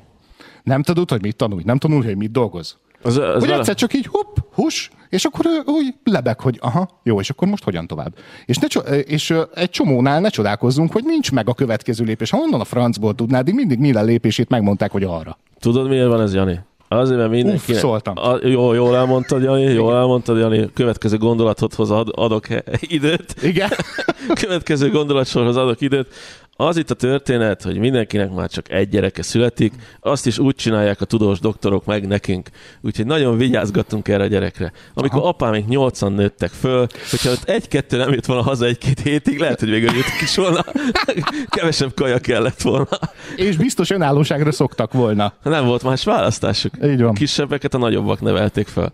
[0.63, 2.77] Nem tudod, hogy mit tanulj, nem tanulj, hogy mit dolgoz.
[3.03, 7.21] Az, az Hogy egyszer csak így hopp, hus, és akkor úgy lebeg, hogy aha, jó,
[7.21, 8.15] és akkor most hogyan tovább.
[8.45, 12.31] És, ne, és egy csomónál ne csodálkozzunk, hogy nincs meg a következő lépés.
[12.31, 15.39] Ha onnan a francból tudnád, így mindig minden lépését megmondták, hogy arra.
[15.59, 16.61] Tudod, miért van ez, Jani?
[16.89, 17.73] Azért, mert mindenki...
[17.73, 18.15] Uff, szóltam.
[18.19, 20.71] A, jó, jól elmondtad, Jani, jól elmondtad, Jani.
[20.75, 22.47] Következő gondolatodhoz ad, adok
[22.81, 23.35] időt.
[23.43, 23.69] Igen?
[24.43, 26.15] Következő gondolatsorhoz adok időt.
[26.57, 31.01] Az itt a történet, hogy mindenkinek már csak egy gyereke születik, azt is úgy csinálják
[31.01, 32.49] a tudós doktorok meg nekünk.
[32.81, 34.73] Úgyhogy nagyon vigyázgatunk erre a gyerekre.
[34.95, 35.29] Amikor Aha.
[35.29, 39.71] apámink nyolcan nőttek föl, hogyha ott egy-kettő nem jött volna haza egy-két hétig, lehet, hogy
[39.71, 40.65] végül jöttek is volna.
[41.49, 42.89] Kevesebb kaja kellett volna.
[43.37, 45.33] És biztos önállóságra szoktak volna.
[45.43, 46.75] Nem volt más választásuk.
[46.85, 47.15] Így van.
[47.15, 48.93] Kisebbeket a nagyobbak nevelték fel.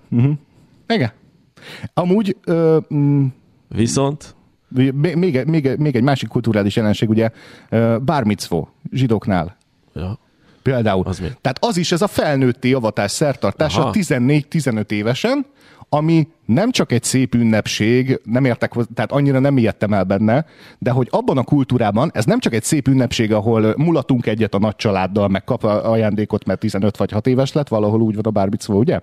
[0.89, 1.13] Igen.
[1.95, 3.27] Amúgy ö, mm,
[3.69, 4.36] Viszont
[4.69, 7.31] még, még, még, még egy másik kulturális jelenség, ugye
[8.01, 9.57] bármicvó zsidóknál.
[9.95, 10.19] ja,
[10.63, 11.07] Például.
[11.07, 11.29] Az mi?
[11.41, 13.91] Tehát az is ez a felnőtti avatás szertartása Aha.
[13.95, 15.47] 14-15 évesen,
[15.89, 20.45] ami nem csak egy szép ünnepség, nem értek, tehát annyira nem ijedtem el benne,
[20.79, 24.59] de hogy abban a kultúrában ez nem csak egy szép ünnepség, ahol mulatunk egyet a
[24.59, 28.31] nagy családdal, meg kap ajándékot, mert 15 vagy 6 éves lett, valahol úgy van a
[28.31, 29.01] bármicvó, ugye?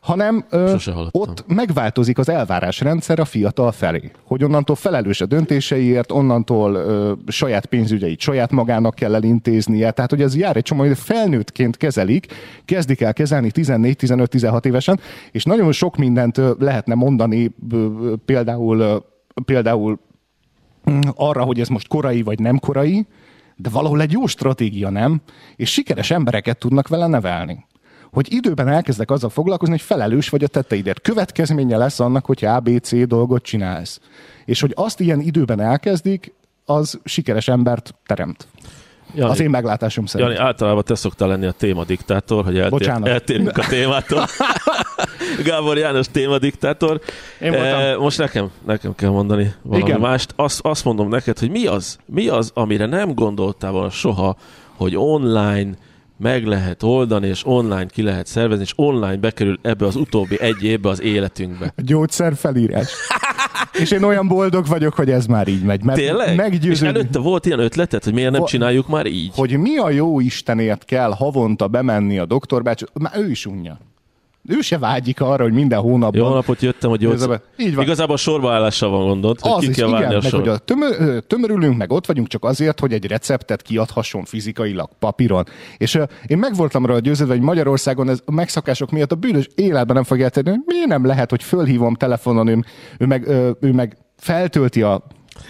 [0.00, 0.76] Hanem ö,
[1.10, 4.10] ott megváltozik az elvárásrendszer a fiatal felé.
[4.24, 9.90] Hogy onnantól felelős a döntéseiért, onnantól ö, saját pénzügyeit saját magának kell elintéznie.
[9.90, 12.26] Tehát, hogy ez jár egy csomó, hogy felnőttként kezelik,
[12.64, 15.00] kezdik el kezelni 14-15-16 évesen,
[15.32, 17.54] és nagyon sok mindent ö, lehetne mondani,
[18.24, 19.04] például,
[19.44, 19.98] például
[20.90, 23.06] mm, arra, hogy ez most korai vagy nem korai,
[23.56, 25.20] de valahol egy jó stratégia, nem?
[25.56, 27.66] És sikeres embereket tudnak vele nevelni.
[28.12, 31.00] Hogy időben elkezdek azzal foglalkozni, hogy felelős vagy a tetteidért.
[31.00, 34.00] Következménye lesz annak, hogy ABC dolgot csinálsz.
[34.44, 36.32] És hogy azt ilyen időben elkezdik,
[36.64, 38.46] az sikeres embert teremt.
[39.14, 40.30] Jani, Az én meglátásom szerint.
[40.30, 44.26] Jani, általában te szoktál lenni a témadiktátor, hogy eltér, eltérünk a témától.
[45.44, 47.00] Gábor János témadiktátor.
[47.40, 47.80] Én voltam.
[47.80, 50.00] Eh, Most nekem, nekem kell mondani valami Igen.
[50.00, 50.32] mást.
[50.36, 54.36] Azt, azt mondom neked, hogy mi az, mi az, amire nem gondoltál volna soha,
[54.76, 55.70] hogy online
[56.18, 60.62] meg lehet oldani, és online ki lehet szervezni, és online bekerül ebbe az utóbbi egy
[60.62, 61.72] évbe az életünkbe.
[61.76, 62.92] A gyógyszer felírás.
[63.80, 65.82] És én olyan boldog vagyok, hogy ez már így megy.
[65.84, 66.28] Mert Tényleg?
[66.28, 69.30] És meggyőződ, előtte volt ilyen ötleted, hogy miért nem Va- csináljuk már így?
[69.34, 73.78] hogy mi a jó Istenért kell havonta bemenni a doktorbács, már ő is unja.
[74.48, 76.20] Ő se vágyik arra, hogy minden hónapban...
[76.20, 77.66] Jó napot jöttem, hogy Igazából- gyógyszer...
[77.66, 77.84] így van.
[77.84, 81.22] Igazából sorbaállással van gondod, hogy Az ki kell várni igen, a meg hogy a tömör,
[81.26, 85.44] tömörülünk, meg ott vagyunk csak azért, hogy egy receptet kiadhasson fizikailag papíron.
[85.76, 89.48] És ö, én meg voltam róla győződve, hogy Magyarországon ez a megszakások miatt a bűnös
[89.54, 92.64] életben nem fog eltenni, hogy miért nem lehet, hogy fölhívom telefonon, ő,
[92.98, 93.28] ő, meg,
[93.60, 95.02] ő meg feltölti a...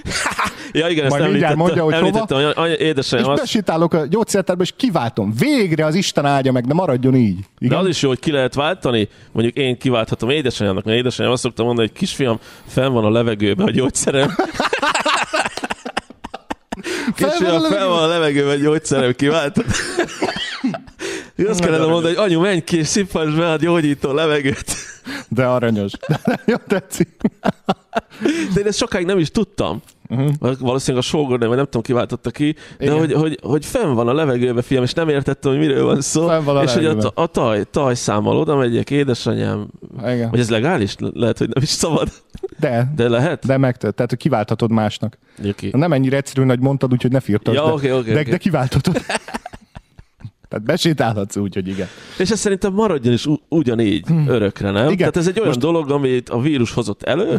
[0.73, 1.97] Ja, igen, ezt Majd mondja, hogy hova.
[1.97, 5.33] említettem, hogy anya, És édesanyám, azt, besétálok a gyógyszertárba, és kiváltom.
[5.39, 7.37] Végre az Isten áldja meg, de maradjon így.
[7.37, 7.79] de Igen?
[7.79, 9.09] az is jó, hogy ki lehet váltani.
[9.33, 13.67] Mondjuk én kiválthatom édesanyámnak, mert édesanyám azt szokta mondani, hogy kisfiam, fenn van a levegőben
[13.67, 14.35] a gyógyszerem.
[17.17, 19.65] Kisfiam, fenn van a levegőben a gyógyszerem, kiváltad.
[21.41, 24.75] Én azt kellene mondani, hogy anyu, menj ki és szippantsd be a gyógyító levegőt.
[25.29, 25.93] De aranyos.
[26.09, 27.09] De jó tetszik.
[28.55, 29.83] De én ezt sokáig nem is tudtam.
[30.09, 30.59] Uh-huh.
[30.59, 32.99] Valószínűleg a sógornő, vagy nem tudom, kiváltotta ki, de Igen.
[32.99, 36.27] hogy, hogy, hogy fenn van a levegőbe, fiam, és nem értettem, hogy miről van szó.
[36.27, 39.69] Fenn van a és hogy a, a taj, taj számmal oda megyek, édesanyám,
[40.07, 40.31] Igen.
[40.31, 40.95] vagy ez legális?
[40.99, 42.09] Le- Lehet, hogy nem is szabad,
[42.59, 43.47] De, de lehet?
[43.47, 43.95] de megtört.
[43.95, 45.19] Tehát, hogy kiválthatod másnak.
[45.43, 45.71] Jaki.
[45.73, 48.31] Nem ennyire egyszerű, hogy mondtad, úgyhogy ne firtasd, Ja, de, oké, oké, de, oké.
[48.31, 49.01] de kiválthatod.
[50.51, 51.87] Tehát besétálhatsz úgy, hogy igen.
[52.19, 54.85] És ez szerintem maradjon is ugyanígy örökre, nem?
[54.85, 54.97] Igen.
[54.97, 57.39] Tehát ez egy olyan Most- dolog, amit a vírus hozott elő,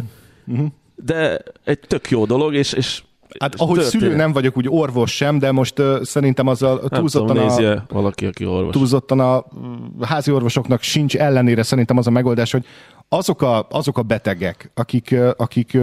[0.94, 3.02] de egy tök jó dolog, és, és
[3.38, 4.02] Hát ahogy történet.
[4.02, 7.92] szülő nem vagyok úgy orvos sem, de most uh, szerintem azzal nem túlzottan tudom, a,
[7.92, 8.72] valaki, aki orvos.
[8.72, 12.64] túlzottan a mm, házi orvosoknak sincs ellenére szerintem az a megoldás, hogy
[13.08, 15.78] azok a, azok a betegek, akik, akik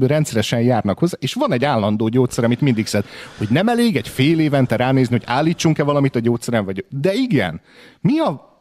[0.00, 3.04] rendszeresen járnak hozzá, és van egy állandó gyógyszer, amit mindig szed,
[3.38, 6.84] hogy nem elég egy fél évente ránézni, hogy állítsunk-e valamit a gyógyszeren, vagy...
[6.88, 7.60] De igen,
[8.00, 8.55] mi a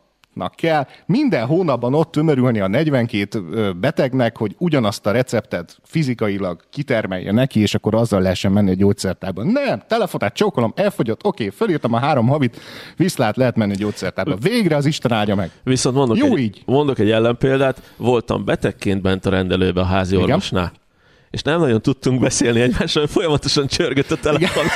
[0.56, 7.32] kell minden hónapban ott tömörülni a 42 ö, betegnek, hogy ugyanazt a receptet fizikailag kitermelje
[7.32, 9.44] neki, és akkor azzal lehessen menni a gyógyszertárba.
[9.44, 12.60] Nem, telefonát csókolom, elfogyott, oké, fölírtam a három havit,
[12.98, 14.36] viszlát lehet menni a gyógyszertárba.
[14.36, 15.52] Végre az Isten áldja meg.
[15.64, 16.62] Viszont mondok, Jó egy, így.
[16.66, 20.28] mondok egy ellenpéldát, voltam betegként bent a rendelőbe a házi Igen.
[20.28, 20.72] orvosnál.
[21.30, 24.64] És nem nagyon tudtunk beszélni egymással, folyamatosan csörgött a telefon.
[24.64, 24.76] Igen,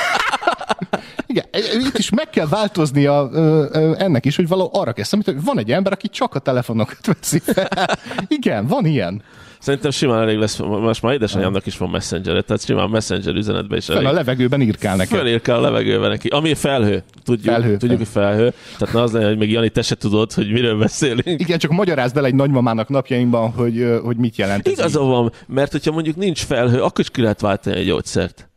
[1.38, 5.46] e- itt is meg kell változnia ö, ö, ennek is, hogy való arra számítani, hogy
[5.46, 7.98] van egy ember, aki csak a telefonokat veszi fel.
[8.28, 9.22] Igen, van ilyen.
[9.58, 13.84] Szerintem simán elég lesz, most már édesanyámnak is van messenger tehát simán messenger üzenetbe is
[13.84, 14.12] Fel a elég.
[14.12, 15.18] levegőben írkál nekem.
[15.18, 16.28] Fölír kell a levegőbe neki.
[16.28, 17.02] Ami felhő.
[17.24, 18.52] Tudjuk, Felhő, tudjuk hogy felhő.
[18.78, 21.40] Tehát ne az legyen, hogy még Jani, te se tudod, hogy miről beszélünk.
[21.40, 24.68] Igen, csak magyarázd el egy nagymamának napjainkban, hogy, hogy mit jelent.
[24.68, 28.49] Igaza van, mert hogyha mondjuk nincs felhő, akkor is ki lehet váltani egy gyógyszert.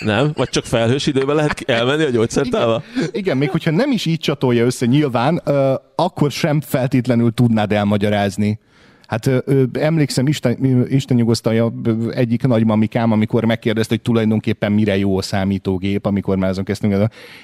[0.00, 0.30] Nem?
[0.34, 2.82] Vagy csak felhős időben lehet elmenni a gyógyszertárba?
[3.12, 8.58] Igen, még hogyha nem is így csatolja össze nyilván, ö, akkor sem feltétlenül tudnád elmagyarázni.
[9.06, 11.72] Hát ö, emlékszem, Isten, Isten nyugosztalja
[12.10, 16.94] egyik nagymamikám, amikor megkérdezte, hogy tulajdonképpen mire jó a számítógép, amikor már azon kezdtünk.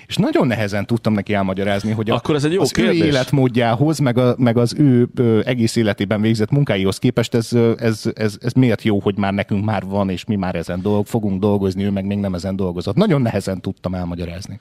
[0.07, 3.01] És nagyon nehezen tudtam neki elmagyarázni, hogy a, Akkor ez egy jó az ő kérdés.
[3.01, 8.37] életmódjához, meg, a, meg az ő ö, egész életében végzett munkáihoz képest ez, ez, ez,
[8.41, 11.85] ez miért jó, hogy már nekünk már van, és mi már ezen dolg, fogunk dolgozni,
[11.85, 12.97] ő meg még nem ezen dolgozott.
[12.97, 14.61] Nagyon nehezen tudtam elmagyarázni.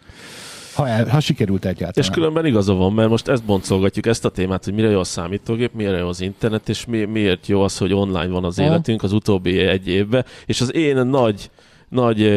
[0.74, 1.94] Ha, el, ha sikerült egyáltalán.
[1.96, 5.04] És különben igaza van, mert most ezt boncolgatjuk, ezt a témát, hogy mire jó a
[5.04, 9.04] számítógép, mire jó az internet, és mi, miért jó az, hogy online van az életünk
[9.04, 10.26] az utóbbi egy évben.
[10.46, 11.50] És az én nagy,
[11.90, 12.34] nagy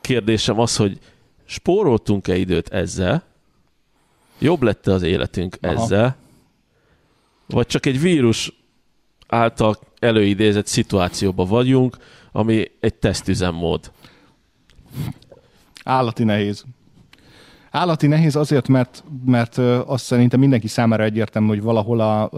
[0.00, 0.98] kérdésem az, hogy
[1.44, 3.22] spóroltunk-e időt ezzel,
[4.38, 5.72] jobb lett az életünk Aha.
[5.72, 6.16] ezzel,
[7.46, 8.52] vagy csak egy vírus
[9.26, 11.96] által előidézett szituációban vagyunk,
[12.32, 13.90] ami egy tesztüzemmód.
[15.84, 16.64] Állati nehéz.
[17.76, 22.30] Állati nehéz azért, mert, mert azt szerintem mindenki számára egyértelmű, hogy valahol a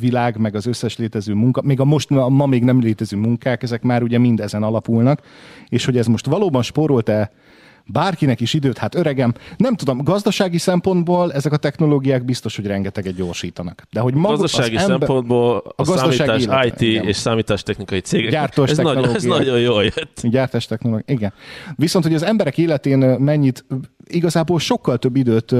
[0.00, 3.62] világ, meg az összes létező munka, még a most a ma még nem létező munkák,
[3.62, 5.20] ezek már ugye mind ezen alapulnak,
[5.68, 7.30] és hogy ez most valóban spórolt-e
[7.88, 13.14] bárkinek is időt, hát öregem, nem tudom, gazdasági szempontból ezek a technológiák biztos, hogy rengeteget
[13.14, 13.82] gyorsítanak.
[13.90, 17.04] De hogy maga, Gazdasági az ember, szempontból a, a gazdasági számítás élete, IT igen.
[17.04, 20.20] és számítástechnikai cégek, Gyártós ez nagyon, ez nagyon jól jött.
[20.22, 21.32] Gyártás technológia, igen.
[21.76, 23.64] Viszont, hogy az emberek életén mennyit,
[24.08, 25.54] igazából sokkal több időt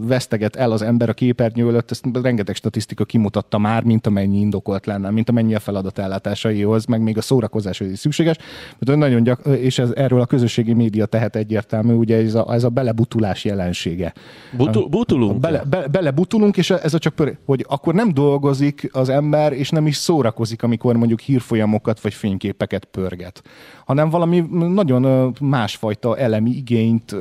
[0.00, 4.86] veszteget el az ember a képernyő előtt, ezt rengeteg statisztika kimutatta már, mint amennyi indokolt
[4.86, 8.36] lenne, mint amennyi a feladat ellátásaihoz, meg még a szórakozáshoz is szükséges.
[8.78, 12.64] Mert nagyon gyak, és ez, erről a közösségi média tehet egyértelmű, ugye ez a, ez
[12.64, 14.12] a belebutulás jelensége.
[14.56, 15.40] Butu, butulunk.
[15.40, 19.70] Bele, be, belebutulunk, és ez a csak pör, hogy akkor nem dolgozik az ember, és
[19.70, 23.42] nem is szórakozik, amikor mondjuk hírfolyamokat vagy fényképeket pörget,
[23.84, 27.12] hanem valami nagyon másfajta elemi igényt,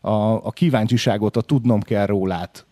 [0.00, 2.66] a, a kíváncsiságot, a tudnom kell rólát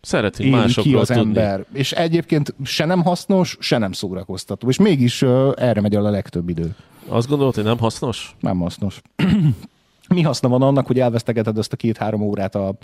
[0.00, 1.22] Szeretünk éli ki másokról az tudni.
[1.22, 1.64] ember.
[1.72, 4.68] És egyébként se nem hasznos, se nem szórakoztató.
[4.68, 6.74] És mégis ö, erre megy el a legtöbb idő.
[7.08, 8.36] Azt gondolod, hogy nem hasznos?
[8.40, 9.02] Nem hasznos.
[10.08, 12.74] Mi haszna van annak, hogy elvesztegeted ezt a két-három órát a,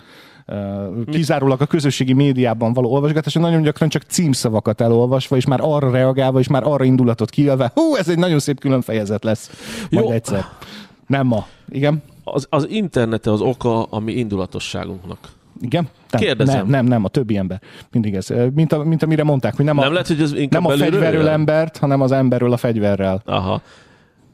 [0.47, 5.61] uh, kizárólag a közösségi médiában való olvasgatás, és nagyon gyakran csak címszavakat elolvasva, és már
[5.63, 9.51] arra reagálva, és már arra indulatot kielve, hú, ez egy nagyon szép külön fejezet lesz.
[9.91, 10.13] Majd Jó.
[10.13, 10.45] egyszer.
[11.07, 11.47] Nem ma.
[11.69, 12.03] Igen?
[12.25, 15.19] Az, az internete az oka a mi indulatosságunknak.
[15.61, 15.89] Igen?
[16.11, 16.57] Nem, Kérdezem.
[16.57, 17.61] Nem, nem, nem, a többi ember.
[17.93, 18.33] Mindig ez.
[18.55, 21.29] Mint, a, mint amire mondták, hogy nem, Nem a, lehet, hogy ez nem a fegyverről
[21.29, 23.23] embert, hanem az emberről a fegyverrel.
[23.25, 23.63] Aha.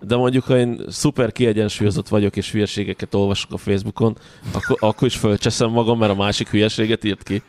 [0.06, 4.16] De mondjuk, ha én szuper kiegyensúlyozott vagyok, és hülyeségeket olvasok a Facebookon,
[4.52, 7.42] akkor, akkor is fölcseszem magam, mert a másik hülyeséget írt ki.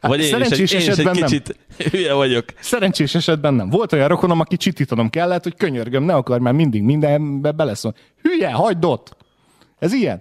[0.00, 1.28] Vagy én is, egy, szerencsés én is egy esetben nem.
[1.28, 1.56] kicsit
[1.90, 2.44] hülye vagyok.
[2.60, 3.70] Szerencsés esetben nem.
[3.70, 7.94] Volt olyan rokonom, aki csitítanom kellett, hogy könyörgöm, ne akar már mindig mindenbe beleszól.
[8.22, 9.16] Hülye, hagyd ott!
[9.80, 10.20] Ez ilyen.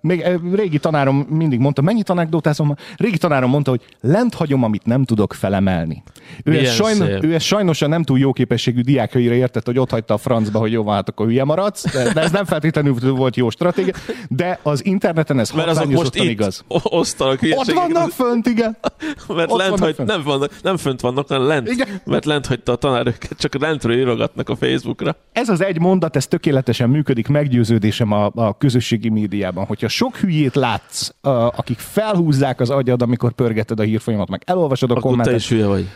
[0.00, 2.74] Még régi tanárom mindig mondta, mennyit anekdotázom?
[2.96, 6.02] Régi tanárom mondta, hogy lent hagyom, amit nem tudok felemelni.
[6.44, 7.24] Ő Milyen ez, sajnos, szép.
[7.24, 10.58] ő ez sajnos a nem túl jó képességű diákjaira értett, hogy ott hagyta a francba,
[10.58, 11.92] hogy jó, van, hát akkor hülye maradsz.
[12.12, 13.92] De, ez nem feltétlenül volt jó stratégia.
[14.28, 16.64] De az interneten ez Mert azok most itt igaz.
[16.68, 18.76] o- osztanak Ott vannak fönt, igen.
[19.28, 20.08] Mert Ott lent hagy, fönt.
[20.08, 21.68] nem, vannak, nem fönt vannak, hanem lent.
[21.70, 21.88] Igen.
[22.04, 25.16] Mert lent hagyta a tanár őket, csak lentről írogatnak a Facebookra.
[25.32, 30.54] Ez az egy mondat, ez tökéletesen működik, meggyőződésem a, a közösségi médiában, hogyha sok hülyét
[30.54, 35.08] látsz, a, akik felhúzzák az agyad, amikor pörgeted a hírfolyamat, meg elolvasod a Akkor te
[35.08, 35.88] kommentet, is hülye vagy.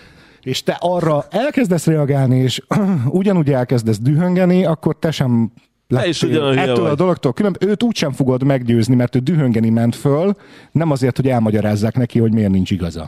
[0.43, 2.61] és te arra elkezdesz reagálni, és
[3.21, 5.53] ugyanúgy elkezdesz dühöngeni, akkor te sem
[5.87, 6.97] Te lettél ettől a vagy.
[6.97, 7.33] dologtól.
[7.33, 10.37] Külön, őt úgy sem fogod meggyőzni, mert ő dühöngeni ment föl,
[10.73, 13.07] nem azért, hogy elmagyarázzák neki, hogy miért nincs igaza.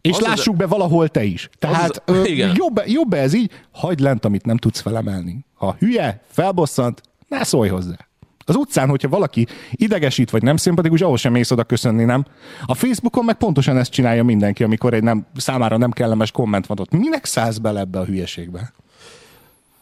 [0.00, 1.48] És Az az- lássuk be valahol te is.
[1.58, 2.52] Tehát az- ö, igen.
[2.56, 5.44] jobb, jobb ez így, hagyd lent, amit nem tudsz felemelni.
[5.54, 7.96] Ha hülye, felbosszant, ne szólj hozzá.
[8.44, 12.24] Az utcán, hogyha valaki idegesít vagy nem szimpatikus, ahhoz sem mész oda köszönni, nem?
[12.66, 16.78] A Facebookon meg pontosan ezt csinálja mindenki, amikor egy nem, számára nem kellemes komment van
[16.78, 16.90] ott.
[16.90, 18.72] Minek szállsz bele ebbe a hülyeségbe?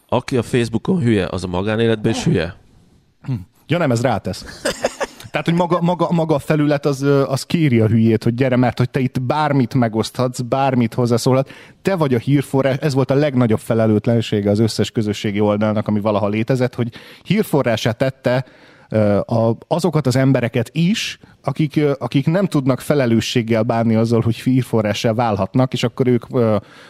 [0.09, 2.55] Aki a Facebookon hülye, az a magánéletben is hülye.
[3.67, 4.45] Ja nem, ez rátesz.
[5.33, 8.77] Tehát, hogy maga, maga, maga a felület az, az kéri a hülyét, hogy gyere, mert
[8.77, 11.49] hogy te itt bármit megoszthatsz, bármit hozzászólhat.
[11.81, 16.27] Te vagy a hírforrás, ez volt a legnagyobb felelőtlensége az összes közösségi oldalnak, ami valaha
[16.27, 16.93] létezett, hogy
[17.23, 18.45] hírforrását tette
[19.25, 25.73] a, azokat az embereket is, akik, akik nem tudnak felelősséggel bánni azzal, hogy hírforrássá válhatnak,
[25.73, 26.25] és akkor ők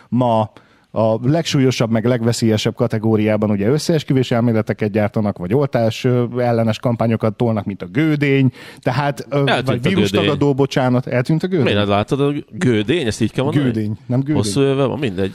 [0.10, 0.52] ma
[0.96, 6.06] a legsúlyosabb, meg legveszélyesebb kategóriában ugye összeesküvés elméleteket gyártanak, vagy oltás
[6.38, 11.64] ellenes kampányokat tolnak, mint a gődény, tehát, Eltűnt vagy vírustagadó, bocsánat, eltűnt a gődény?
[11.66, 13.06] Miért nem látod a gődény?
[13.08, 13.66] Ezt így kell mondani?
[13.66, 14.36] Gődény, nem gődény.
[14.36, 15.34] Hosszú éve van, mindegy.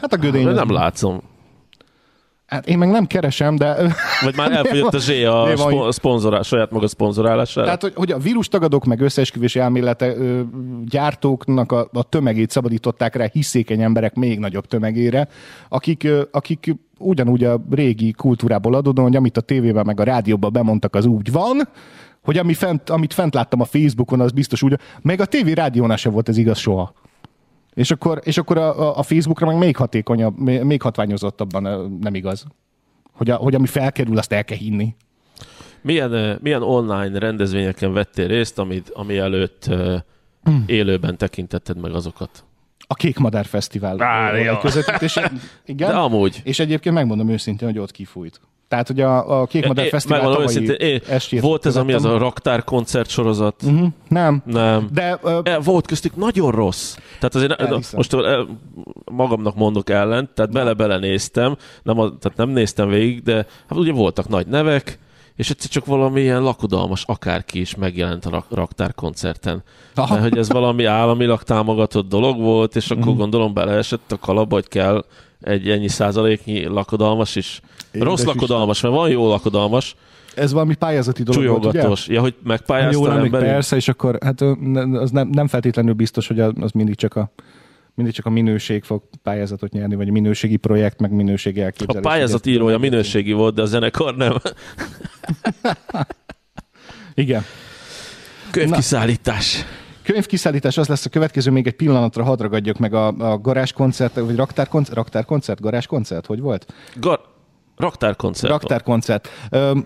[0.00, 0.44] Hát a gödény.
[0.44, 1.20] De az- nem látszom.
[2.50, 3.76] Hát én meg nem keresem, de...
[4.20, 7.64] Vagy már elfogyott a zsé a spo- szponzorál, saját maga szponzorálására.
[7.64, 10.40] Tehát, hogy, hogy a vírustagadók meg összeesküvési elmélete ö,
[10.84, 15.28] gyártóknak a, a tömegét szabadították rá hiszékeny emberek még nagyobb tömegére,
[15.68, 20.52] akik, ö, akik ugyanúgy a régi kultúrából adódóan, hogy amit a tévében meg a rádióban
[20.52, 21.68] bemondtak, az úgy van,
[22.22, 25.96] hogy ami fent, amit fent láttam a Facebookon, az biztos úgy, meg a tévé rádiónál
[25.96, 26.92] sem volt ez igaz soha.
[27.74, 31.62] És akkor, és akkor a, a- Facebookra meg még hatékonyabb, még hatványozottabban
[32.00, 32.44] nem igaz.
[33.12, 34.94] Hogy, a, hogy ami felkerül, azt el kell hinni.
[35.82, 39.96] Milyen, milyen online rendezvényeken vettél részt, amit, ami előtt ö,
[40.66, 42.44] élőben tekintetted meg azokat?
[42.86, 44.58] A Kék Madár Fesztivál Á, online jó.
[44.58, 45.18] közvetítés.
[45.64, 45.88] Igen.
[45.90, 46.40] De amúgy.
[46.44, 48.40] És egyébként megmondom őszintén, hogy ott kifújt.
[48.70, 51.92] Tehát, hogy a, a Kék Madár É, Fesztivál tavalyi őszintén, én- estét Volt ez, ami
[51.92, 53.62] az a raktár koncert sorozat?
[53.62, 54.42] Mhm, Nem.
[54.44, 54.88] Nem.
[54.92, 56.94] De ö, E, Volt köztük nagyon rossz.
[57.18, 57.92] Tehát azért Elhiszem.
[57.96, 58.16] most
[59.04, 63.34] magamnak mondok ellent, tehát bele-bele néztem, nem, a, tehát nem néztem végig, de
[63.68, 64.98] hát ugye voltak nagy nevek,
[65.36, 69.62] és egyszer csak valami ilyen lakodalmas akárki is megjelent a rak- raktárkoncerten.
[69.94, 70.14] Aha.
[70.14, 74.68] Mert hogy ez valami államilag támogatott dolog volt, és akkor gondolom beleesett a kalapba, hogy
[74.68, 75.04] kell
[75.40, 77.60] egy ennyi százaléknyi lakodalmas is.
[77.92, 78.34] Édes Rossz Isten.
[78.34, 79.94] lakodalmas, mert van jó lakodalmas,
[80.34, 81.88] ez valami pályázati dolog volt, ugye?
[82.06, 82.34] Ja, hogy
[82.92, 83.44] Jól emlék, emberi?
[83.44, 84.40] persze, és akkor hát
[84.92, 87.32] az nem, nem feltétlenül biztos, hogy az mindig csak a
[87.94, 92.02] mindig csak a minőség fog pályázatot nyerni, vagy a minőségi projekt, meg minőségi A elképzelés.
[92.02, 94.32] pályázat Ugye- írója minőségi volt, de a zenekar nem.
[97.14, 97.42] Igen.
[98.50, 99.64] Könyvkiszállítás.
[100.10, 104.36] Könyvkiszállítás az lesz a következő, még egy pillanatra hadd ragadjak meg a, a garázskoncert, vagy
[104.36, 106.66] raktárkoncert, raktárkoncert, garázskoncert, hogy volt?
[107.00, 107.24] Gar-
[107.76, 108.52] raktárkoncert.
[108.52, 109.28] Raktárkoncert.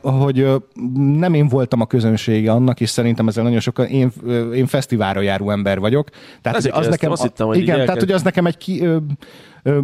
[0.03, 0.47] Hogy
[0.95, 4.13] nem én voltam a közönsége annak, és szerintem ezzel nagyon sokan, én,
[4.55, 6.09] én fesztiválra járó ember vagyok.
[6.41, 8.89] Tehát hogy az nekem, azt hittem, hogy igen, tehát hogy az nekem egy ki,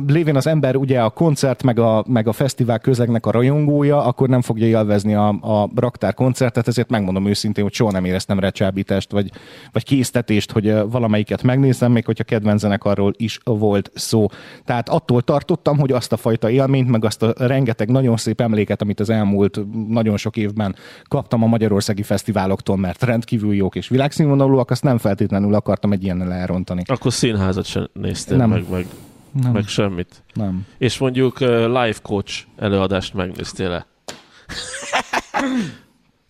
[0.06, 4.28] lévén az ember ugye a koncert meg a, meg a fesztivál közegnek a rajongója, akkor
[4.28, 9.12] nem fogja élvezni a, a raktár koncertet, ezért megmondom őszintén, hogy soha nem éreztem recsábítást,
[9.12, 9.30] vagy,
[9.72, 14.26] vagy késztetést, hogy valamelyiket megnézem, még hogyha kedvenc zenekarról is volt szó.
[14.64, 18.82] Tehát attól tartottam, hogy azt a fajta élményt, meg azt a rengeteg nagyon szép emléket,
[18.82, 20.74] amit az elmúlt nagyon sok évben
[21.08, 26.32] kaptam a magyarországi fesztiváloktól, mert rendkívül jók és világszínvonalúak, azt nem feltétlenül akartam egy ilyennel
[26.32, 26.82] elrontani.
[26.86, 28.48] Akkor színházat sem néztél Nem.
[28.48, 28.86] meg, meg,
[29.32, 29.52] Nem.
[29.52, 30.22] meg semmit.
[30.34, 30.66] Nem.
[30.78, 33.86] És mondjuk uh, life coach előadást megnéztél-e?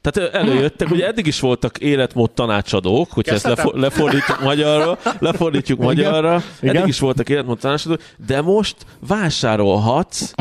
[0.02, 3.80] Tehát előjöttek, ugye eddig is voltak életmód tanácsadók, hogyha ezt Kezdhetem?
[3.80, 5.90] lefo- lefordítjuk magyarra, lefordítjuk Igen.
[5.94, 6.76] magyarra, Igen.
[6.76, 10.32] eddig is voltak életmód tanácsadók, de most vásárolhatsz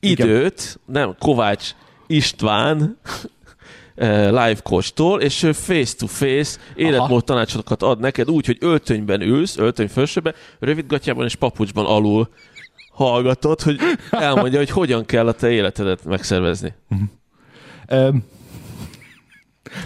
[0.00, 1.70] időt, nem, Kovács
[2.06, 2.98] István
[4.08, 10.34] live coach-tól, és ő face-to-face életmód tanácsokat ad neked úgy, hogy öltönyben ülsz, öltöny felsőben,
[10.58, 12.28] rövidgatjában és papucsban alul
[12.92, 13.78] hallgatod, hogy
[14.10, 16.74] elmondja, hogy hogyan kell a te életedet megszervezni.
[17.88, 18.24] Öm,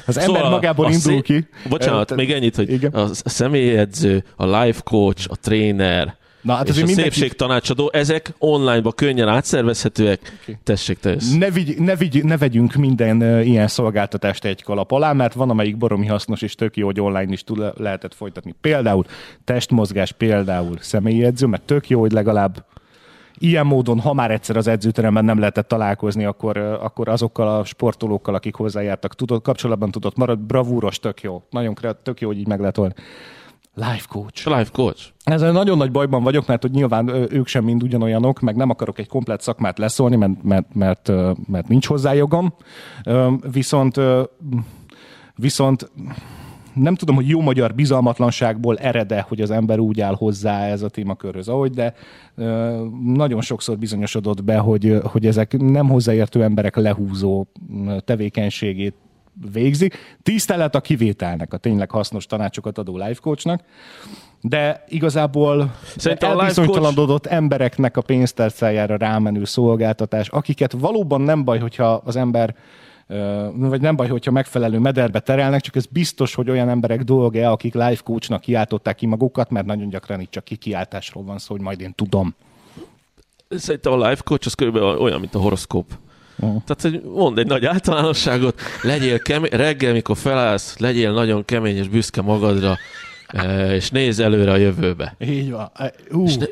[0.07, 1.49] az ember Szóval magából indul szé- ki.
[1.69, 2.93] Bocsánat, Ö, még ennyit, hogy Igen.
[2.93, 8.93] a személyedző, a life coach, a tréner, Na, hát és a mindenki, szépségtanácsadó, ezek online-ba
[8.93, 10.21] könnyen átszervezhetőek.
[10.63, 11.33] Tessék, te jössz.
[11.33, 15.51] ne, vigy, ne, vigy, ne vegyünk minden uh, ilyen szolgáltatást egy kalap alá, mert van,
[15.51, 18.55] amelyik baromi hasznos, és tök jó, hogy online is tud, lehetett folytatni.
[18.61, 19.05] Például
[19.45, 22.65] testmozgás, például személyi edző, mert tök jó, hogy legalább
[23.39, 28.35] ilyen módon, ha már egyszer az edzőteremben nem lehetett találkozni, akkor, akkor azokkal a sportolókkal,
[28.35, 31.43] akik hozzájártak, tudod, kapcsolatban tudott marad, bravúros, tök jó.
[31.51, 32.95] Nagyon kreatív, tök jó, hogy így meg lehet volna.
[33.75, 34.47] Life coach.
[34.47, 35.03] Life coach.
[35.25, 38.99] Ezzel nagyon nagy bajban vagyok, mert hogy nyilván ők sem mind ugyanolyanok, meg nem akarok
[38.99, 41.11] egy komplet szakmát leszólni, mert, mert, mert,
[41.49, 42.55] mert nincs hozzá jogom.
[43.53, 44.01] Viszont,
[45.35, 45.91] viszont
[46.75, 50.89] nem tudom, hogy jó magyar bizalmatlanságból erede, hogy az ember úgy áll hozzá ez a
[50.89, 51.95] témakörhöz, ahogy, de
[53.05, 57.47] nagyon sokszor bizonyosodott be, hogy, hogy ezek nem hozzáértő emberek lehúzó
[58.05, 58.95] tevékenységét
[59.53, 60.19] végzik.
[60.23, 63.63] Tisztelet a kivételnek, a tényleg hasznos tanácsokat adó life coachnak,
[64.41, 72.17] de igazából Szerintem elbizonytalanodott embereknek a pénztárcájára rámenő szolgáltatás, akiket valóban nem baj, hogyha az
[72.17, 72.55] ember
[73.55, 77.75] vagy nem baj, hogyha megfelelő mederbe terelnek, csak ez biztos, hogy olyan emberek dolga, akik
[77.75, 81.81] life coachnak kiáltották ki magukat, mert nagyon gyakran itt csak kikiáltásról van szó, hogy majd
[81.81, 82.35] én tudom.
[83.49, 85.87] Szerintem a life coach az körülbelül olyan, mint a horoszkóp.
[86.45, 86.63] Uh.
[86.67, 91.89] Tehát, hogy mondd egy nagy általánosságot, legyél kemény, reggel, mikor felállsz, legyél nagyon kemény és
[91.89, 92.79] büszke magadra,
[93.27, 95.17] eh, és nézz előre a jövőbe.
[95.19, 95.73] Így van.
[96.11, 96.47] Hú, És ne,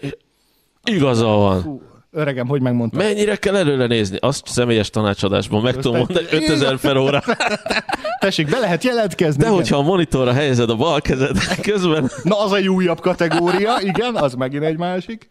[0.85, 1.63] igaza van.
[1.63, 2.97] hú, öregem, hogy megmondta?
[2.97, 4.17] Mennyire kell előre nézni?
[4.21, 7.23] Azt személyes tanácsadásban meg tudom mondani, 5000 per óra.
[8.21, 9.39] Tessék, be lehet jelentkezni.
[9.39, 9.57] De igen.
[9.57, 11.37] hogyha a monitorra helyezed a bal kezed
[11.71, 15.29] közben, Na, az egy újabb kategória, igen, az megint egy másik.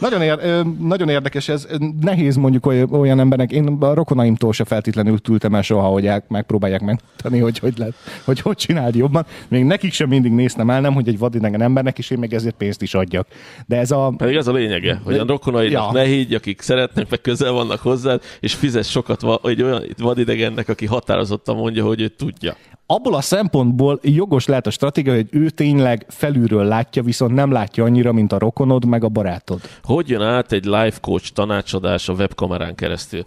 [0.00, 1.66] Nagyon, ér, nagyon érdekes ez.
[2.00, 6.24] Nehéz mondjuk oly- olyan embernek, én a rokonaimtól se feltétlenül tültem el soha, hogy el-
[6.28, 9.26] megpróbálják megtani, hogy hogy, lehet, hogy hogy csináld jobban.
[9.48, 12.54] Még nekik sem mindig néztem el, nem, hogy egy vadidegen embernek is én még ezért
[12.54, 13.26] pénzt is adjak.
[13.66, 14.14] De ez a...
[14.16, 16.00] pedig az a lényege, hogy a rokonaidnak Ja.
[16.00, 20.86] ne higgy, akik szeretnek, meg közel vannak hozzád, és fizes sokat egy olyan vadidegennek, aki
[20.86, 22.56] határozottan mondja, hogy ő tudja.
[22.92, 27.84] Abból a szempontból jogos lehet a stratégia, hogy ő tényleg felülről látja, viszont nem látja
[27.84, 29.60] annyira, mint a rokonod, meg a barátod.
[29.82, 33.24] Hogy jön át egy life coach tanácsadás a webkamerán keresztül?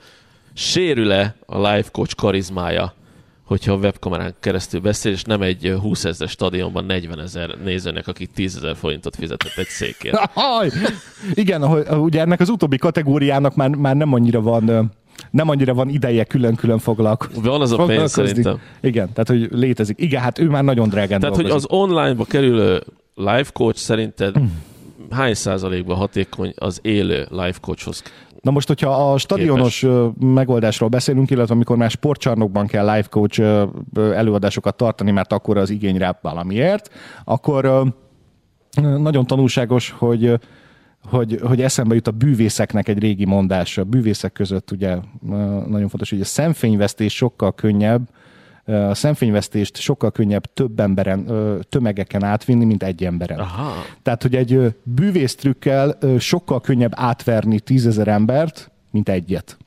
[0.53, 2.93] sérül-e a life coach karizmája,
[3.43, 8.31] hogyha a webkamerán keresztül beszél, és nem egy 20 ezer stadionban 40 ezer nézőnek, akik
[8.31, 10.17] 10 ezer forintot fizetett egy székért.
[11.33, 11.63] Igen,
[11.99, 14.91] ugye ennek az utóbbi kategóriának már, már nem annyira van
[15.31, 17.41] nem annyira van ideje külön-külön foglalkozni.
[17.41, 18.59] Van az a pénz szerintem.
[18.81, 19.99] Igen, tehát hogy létezik.
[19.99, 21.69] Igen, hát ő már nagyon drágán Tehát, hogy dolgozik.
[21.71, 22.83] az online-ba kerülő
[23.15, 24.35] life coach szerinted
[25.09, 28.03] hány százalékban hatékony az élő life coachhoz?
[28.41, 33.67] Na most, hogyha a stadionos ö, megoldásról beszélünk, illetve amikor már sportcsarnokban kell live coach
[33.95, 36.89] előadásokat tartani, mert akkor az igény rá valamiért,
[37.23, 37.93] akkor
[38.81, 40.39] nagyon tanulságos, hogy
[41.03, 43.77] hogy, hogy eszembe jut a bűvészeknek egy régi mondás.
[43.77, 44.97] A bűvészek között ugye
[45.67, 48.09] nagyon fontos, hogy a szemfényvesztés sokkal könnyebb,
[48.65, 51.27] a szemfényvesztést sokkal könnyebb több emberen,
[51.69, 53.39] tömegeken átvinni, mint egy emberen.
[53.39, 53.71] Aha.
[54.01, 59.57] Tehát, hogy egy ö, bűvész trükkel ö, sokkal könnyebb átverni tízezer embert, mint egyet.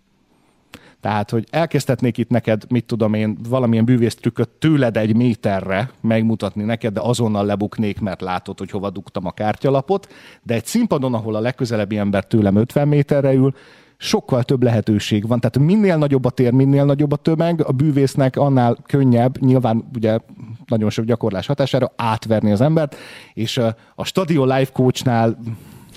[1.06, 6.62] Tehát, hogy elkezdhetnék itt neked, mit tudom én, valamilyen bűvész trükköt tőled egy méterre megmutatni
[6.62, 11.34] neked, de azonnal lebuknék, mert látod, hogy hova dugtam a kártyalapot, de egy színpadon, ahol
[11.34, 13.54] a legközelebbi ember tőlem 50 méterre ül,
[13.96, 15.40] sokkal több lehetőség van.
[15.40, 20.18] Tehát minél nagyobb a tér, minél nagyobb a tömeg, a bűvésznek annál könnyebb, nyilván ugye
[20.66, 22.96] nagyon sok gyakorlás hatására átverni az embert,
[23.34, 23.60] és
[23.94, 25.38] a Stadion Life Coachnál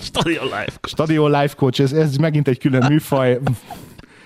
[0.02, 0.88] Stadion life coach.
[0.88, 3.38] Stadion Life Coach, ez, ez megint egy külön műfaj.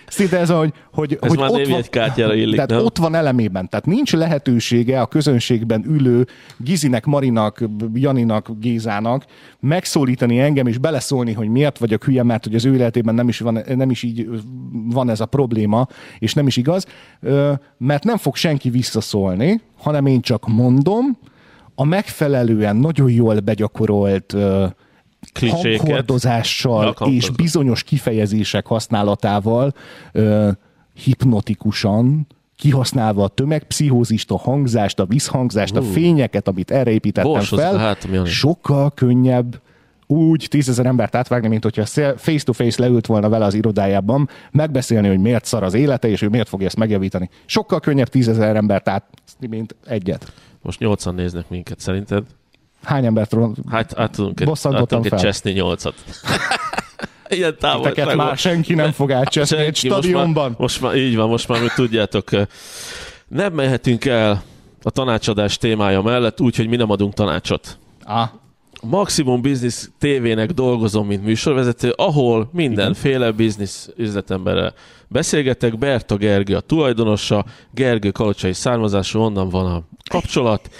[0.06, 2.84] Szinte ez, hogy, hogy, Ez hogy ott, van, névjegykártyára illik, tehát nem?
[2.84, 3.68] ott van elemében.
[3.68, 6.26] Tehát nincs lehetősége a közönségben ülő
[6.56, 9.24] Gizinek, Marinak, Janinak, Gézának
[9.60, 13.38] megszólítani engem és beleszólni, hogy miért vagyok hülye, mert hogy az ő életében nem is,
[13.38, 14.28] van, nem is így
[14.90, 15.86] van ez a probléma,
[16.18, 16.86] és nem is igaz,
[17.78, 21.18] mert nem fog senki visszaszólni, hanem én csak mondom,
[21.74, 24.66] a megfelelően nagyon jól begyakorolt ö,
[25.32, 25.80] Kliséket.
[25.80, 29.74] hanghordozással és bizonyos kifejezések használatával
[30.12, 30.50] ö,
[30.94, 37.78] hipnotikusan kihasználva a tömegpszichózist, a hangzást, a visszhangzást, a fényeket, amit erre építettem Borsozik a
[37.78, 38.28] fel, Jani.
[38.28, 39.62] sokkal könnyebb
[40.06, 45.44] úgy tízezer embert átvágni, mint hogyha face-to-face leült volna vele az irodájában, megbeszélni, hogy miért
[45.44, 47.30] szar az élete, és ő miért fogja ezt megjavítani.
[47.46, 49.04] Sokkal könnyebb tízezer embert át,
[49.48, 50.32] mint egyet.
[50.62, 52.24] Most nyolcan néznek minket, szerinted?
[52.84, 55.18] Hány embert ron- Hát át tudunk Bosszantottam tudunk fel.
[55.18, 55.94] cseszni nyolcat.
[57.28, 58.16] Ilyen Teket távolságban.
[58.16, 60.48] már senki nem fog átcseszni egy Senki, most stadionban.
[60.48, 62.30] Már, most már, így van, most már, hogy tudjátok,
[63.28, 64.42] nem mehetünk el
[64.82, 67.78] a tanácsadás témája mellett, úgyhogy mi nem adunk tanácsot.
[68.04, 68.28] Ah,
[68.82, 74.74] Maximum Business TV-nek dolgozom, mint műsorvezető, ahol mindenféle biznisz üzletemberrel
[75.08, 75.78] beszélgetek.
[75.78, 80.70] Berta Gergő a tulajdonosa, Gergő kalocsai származású, onnan van a kapcsolat.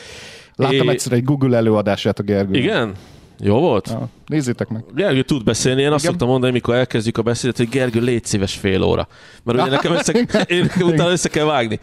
[0.57, 2.59] Láttam É- egyszer egy Google előadását a Gergő.
[2.59, 2.94] Igen?
[3.40, 3.88] Jó volt?
[3.88, 4.84] Ja, nézzétek meg.
[4.94, 6.11] Gergő tud beszélni, én azt Igen.
[6.11, 9.09] szoktam mondani, mikor elkezdjük a beszédet, hogy Gergő, légy szíves fél óra.
[9.42, 10.12] Mert ugye nekem össze,
[10.55, 11.80] én nekem utána össze kell vágni.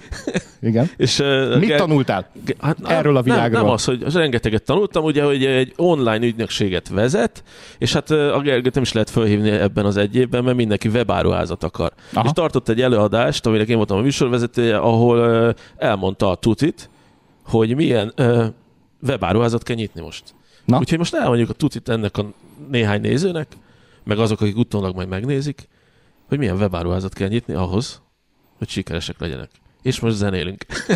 [0.62, 0.90] Igen.
[0.98, 2.32] És, uh, Mit tanultál?
[2.60, 3.50] Hát, Erről a világról?
[3.50, 7.44] Nem, nem az, hogy az rengeteget tanultam, ugye, hogy egy online ügynökséget vezet,
[7.78, 11.64] és hát a Gergőt nem is lehet felhívni ebben az egy évben, mert mindenki webáruházat
[11.64, 11.92] akar.
[12.14, 12.26] Aha.
[12.26, 16.90] És tartott egy előadást, aminek én voltam a műsorvezetője, ahol ö, elmondta a tutit,
[17.46, 18.46] hogy milyen ö,
[19.02, 20.24] webáruházat kell nyitni most.
[20.66, 20.78] Na?
[20.78, 22.32] Úgyhogy most elmondjuk a tutit ennek a
[22.70, 23.48] néhány nézőnek,
[24.04, 25.68] meg azok, akik utólag majd megnézik,
[26.28, 28.02] hogy milyen webáruházat kell nyitni ahhoz,
[28.58, 29.50] hogy sikeresek legyenek.
[29.82, 30.66] És most zenélünk.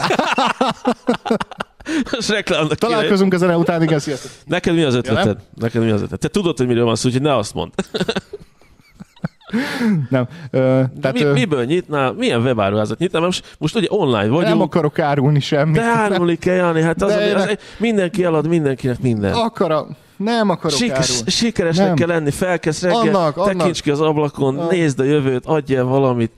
[2.11, 2.77] most reklámnak.
[2.77, 4.31] Találkozunk a zene után, igen, sziasztok.
[4.45, 5.25] Neked mi az ötleted?
[5.25, 5.45] nem?
[5.55, 6.19] Neked mi az ötleted?
[6.19, 7.71] Te tudod, hogy miről van szó, úgyhogy ne azt mondd.
[10.09, 10.27] Nem.
[10.51, 12.11] Ö, tehát, mi, miből nyitnál?
[12.13, 13.21] Milyen webáruházat nyitnál?
[13.21, 14.43] Most, most ugye online vagyunk.
[14.47, 15.75] nem akarok árulni semmit.
[15.75, 19.33] de árulni kell, Jani, hát az, De az, én- mindenki elad mindenkinek minden.
[19.33, 19.87] Akar a...
[20.17, 21.29] Nem akarok Sik- árulni.
[21.31, 21.95] sikeresnek Nem.
[21.95, 23.57] kell lenni, felkezd reggel, Annak, annak.
[23.57, 24.71] tekints ki az ablakon, Ah.
[24.71, 26.31] nézd a jövőt, adjál valamit.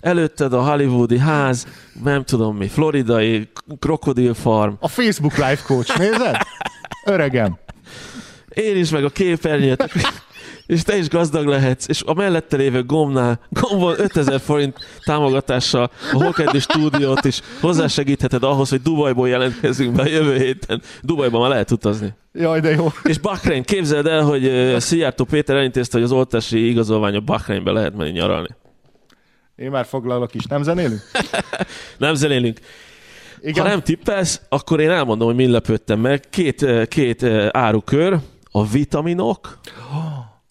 [0.00, 1.66] Előtted a hollywoodi ház,
[2.04, 3.48] nem tudom mi, floridai
[3.78, 6.36] krokodilfarm, A Facebook Live Coach, nézed?
[7.04, 7.58] Öregem.
[8.48, 9.90] érintsd meg a képernyőt,
[10.66, 16.22] és te is gazdag lehetsz, és a mellette lévő gombnál, gombon 5000 forint támogatással a
[16.22, 20.82] Holkedli stúdiót is hozzásegítheted ahhoz, hogy Dubajból jelentkezünk be a jövő héten.
[21.02, 22.14] Dubajban már lehet utazni.
[22.32, 22.92] Jaj, de jó.
[23.02, 28.10] És Bahrein, képzeld el, hogy Szijjártó Péter elintézte, hogy az oltási igazolványa Bahreinbe lehet menni
[28.10, 28.48] nyaralni.
[29.56, 30.44] Én már foglalok is.
[30.44, 31.00] Nem zenélünk?
[31.98, 32.58] Nem zenélünk.
[33.40, 33.64] Igen.
[33.64, 36.22] Ha nem tippelsz, akkor én elmondom, hogy min lepődtem meg.
[36.30, 38.18] Két, két árukör,
[38.56, 39.58] a vitaminok,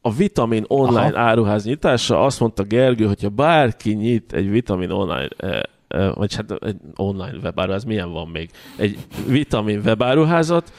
[0.05, 1.19] a vitamin online Aha.
[1.19, 2.25] áruház nyitása.
[2.25, 7.37] Azt mondta Gergő, hogyha bárki nyit egy vitamin online, eh, eh, vagy hát egy online
[7.43, 8.49] webáruház, milyen van még?
[8.77, 8.97] Egy
[9.27, 10.73] vitamin webáruházat,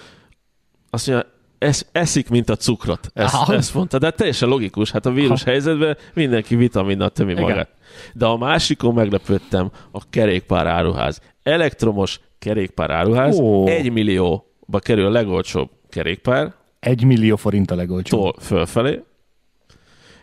[0.91, 1.27] azt mondja,
[1.59, 3.11] es, eszik, mint a cukrot.
[3.15, 3.55] Ezt, Aha.
[3.55, 4.91] ezt mondta, de hát teljesen logikus.
[4.91, 5.51] Hát a vírus Aha.
[5.51, 7.43] helyzetben mindenki vitaminnal tömi Igen.
[7.43, 7.69] magát.
[8.15, 11.21] De a másikon meglepődtem, a kerékpár áruház.
[11.43, 13.67] Elektromos kerékpár áruház, Ó.
[13.67, 18.21] egy millióba kerül a legolcsóbb kerékpár, Egy millió forint a legolcsóbb.
[18.21, 19.03] tól fölfelé,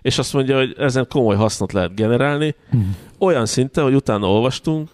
[0.02, 2.56] és azt mondja, hogy ezen komoly hasznot lehet generálni,
[3.20, 4.90] olyan szinten, hogy utána olvastunk,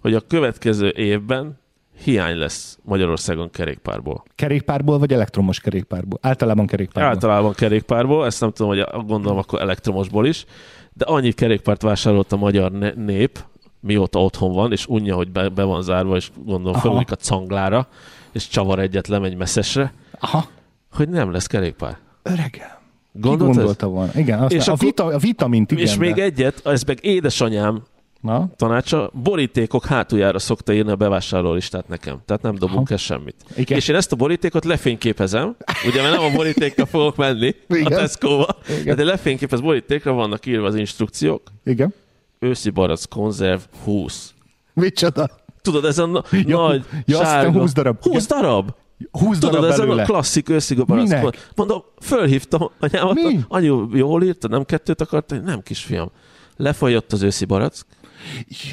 [0.00, 1.60] hogy a következő évben
[2.02, 4.24] hiány lesz Magyarországon kerékpárból.
[4.34, 6.18] Kerékpárból vagy elektromos kerékpárból?
[6.22, 7.12] Általában kerékpárból.
[7.12, 10.44] Általában kerékpárból, ezt nem tudom, hogy gondolom akkor elektromosból is,
[10.92, 13.44] de annyi kerékpárt vásárolt a magyar nép,
[13.80, 16.80] mióta otthon van, és unja, hogy be, be van zárva, és gondolom Aha.
[16.80, 17.88] felülik a canglára,
[18.32, 20.44] és csavar egyet, lemegy messzesre, Aha,
[20.92, 21.98] hogy nem lesz kerékpár.
[22.22, 22.81] öregem.
[23.12, 24.12] Ki Gondolt gondolta volna?
[24.14, 25.84] Igen, aztán És a, akkor- vita, a vitamint igen.
[25.84, 27.82] és még de- egyet, ez meg édesanyám
[28.20, 32.20] Na, tanácsa, borítékok hátuljára szokta írni a bevásárlólistát nekem.
[32.26, 33.34] Tehát nem dobunk el semmit.
[33.56, 33.78] Igen.
[33.78, 35.56] És én ezt a borítékot lefényképezem,
[35.86, 37.86] ugye mert nem a borítékkal fogok menni Igen.
[37.86, 38.96] a Tesco-ba, Igen.
[38.96, 41.94] de lefényképez borítékra vannak írva az instrukciók, igen.
[42.38, 44.34] őszi barack konzerv 20.
[44.74, 45.30] Micsoda?
[45.62, 46.60] Tudod, ez a na- Jó.
[46.66, 47.46] nagy, Ja, sárga...
[47.46, 47.96] hittem 20 darab.
[48.02, 48.70] 20 darab?
[49.10, 50.04] 20 Tudod, ez a belőle.
[50.04, 51.22] klasszik őszi barack Minek?
[51.22, 51.44] konzerv.
[51.56, 53.40] Mondom, fölhívtam anyámat, Mi?
[53.48, 55.34] anyu, jól írta, nem kettőt akarta?
[55.36, 56.10] Nem, kisfiam.
[56.56, 57.86] Lefolyott az őszi barack,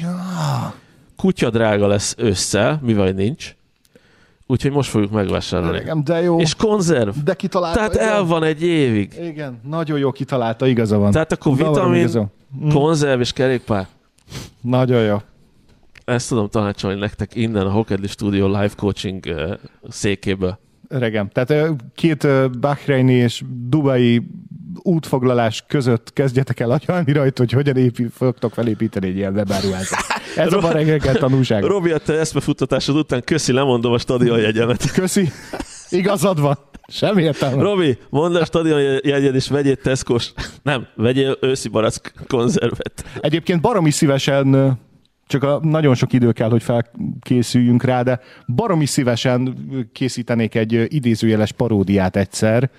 [0.00, 0.74] Ja,
[1.16, 3.54] kutya drága lesz ősszel, mivel nincs,
[4.46, 5.76] úgyhogy most fogjuk megvásárolni.
[5.76, 6.40] öregem, de jó.
[6.40, 7.08] És konzerv.
[7.24, 7.76] de kitalálta.
[7.78, 8.08] Tehát igen.
[8.08, 9.12] el van egy évig.
[9.22, 11.10] Igen, nagyon jó kitalálta, igaza van.
[11.10, 12.26] Tehát akkor vitamin, igaza.
[12.72, 13.86] konzerv és kerékpár.
[14.60, 15.16] Nagyon jó.
[16.10, 19.24] Ezt tudom tanácsolni nektek innen a Hokedli Studio live coaching
[19.88, 20.58] székéből.
[20.88, 21.28] Öregem.
[21.28, 22.26] Tehát két
[22.60, 24.22] Bahreini és Dubai
[24.82, 29.98] útfoglalás között kezdjetek el agyalni rajta, hogy hogyan épi, fogtok felépíteni egy ilyen webáruházat.
[30.36, 31.62] Ez a ma reggel tanulság.
[31.62, 34.90] Robi, a te eszmefuttatásod után köszi, lemondom a stadionjegyemet.
[35.00, 35.30] Köszi.
[35.90, 36.58] Igazad van.
[36.88, 37.62] Semmi értelme.
[37.62, 40.32] Robi, mondd a stadionjegyed és vegyél Tescos.
[40.62, 43.04] Nem, vegyél őszi barack konzervet.
[43.20, 44.78] Egyébként baromi szívesen,
[45.30, 48.20] csak a, nagyon sok idő kell, hogy felkészüljünk rá, de
[48.54, 49.54] baromi szívesen
[49.92, 52.70] készítenék egy idézőjeles paródiát egyszer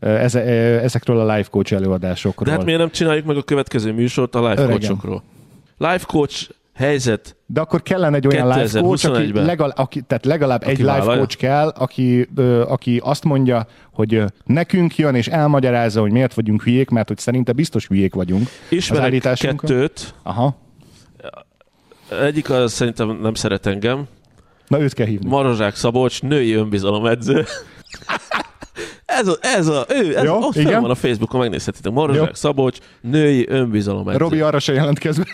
[0.00, 0.40] eze,
[0.80, 2.44] ezekről a life coach előadásokról.
[2.48, 5.22] De hát miért nem csináljuk meg a következő műsort a life coachokról?
[5.78, 9.44] Life coach helyzet De akkor kellene egy olyan life coach, aki 2021-ben.
[9.44, 11.18] legalább, aki, tehát legalább Aki egy life vállalja.
[11.18, 16.34] coach kell, aki, ö, aki azt mondja, hogy ö, nekünk jön és elmagyarázza, hogy miért
[16.34, 18.42] vagyunk hülyék, mert hogy szerinte biztos hülyék vagyunk.
[18.42, 19.70] az Ismerek állításunkon.
[19.70, 20.56] kettőt, Aha.
[22.10, 24.04] Egyik az szerintem nem szeret engem,
[24.68, 25.28] Na őt kell hívni.
[25.28, 27.44] Marozsák Szabolcs, női önbizalomedző.
[29.04, 30.80] Ez a, ez a, ő, ez Jó, ott igen.
[30.80, 31.92] van a Facebookon, megnézhetitek.
[31.92, 32.32] Marozsák Jó.
[32.32, 34.18] Szabolcs, női önbizalomedző.
[34.18, 35.24] Robi arra se jelentkezve.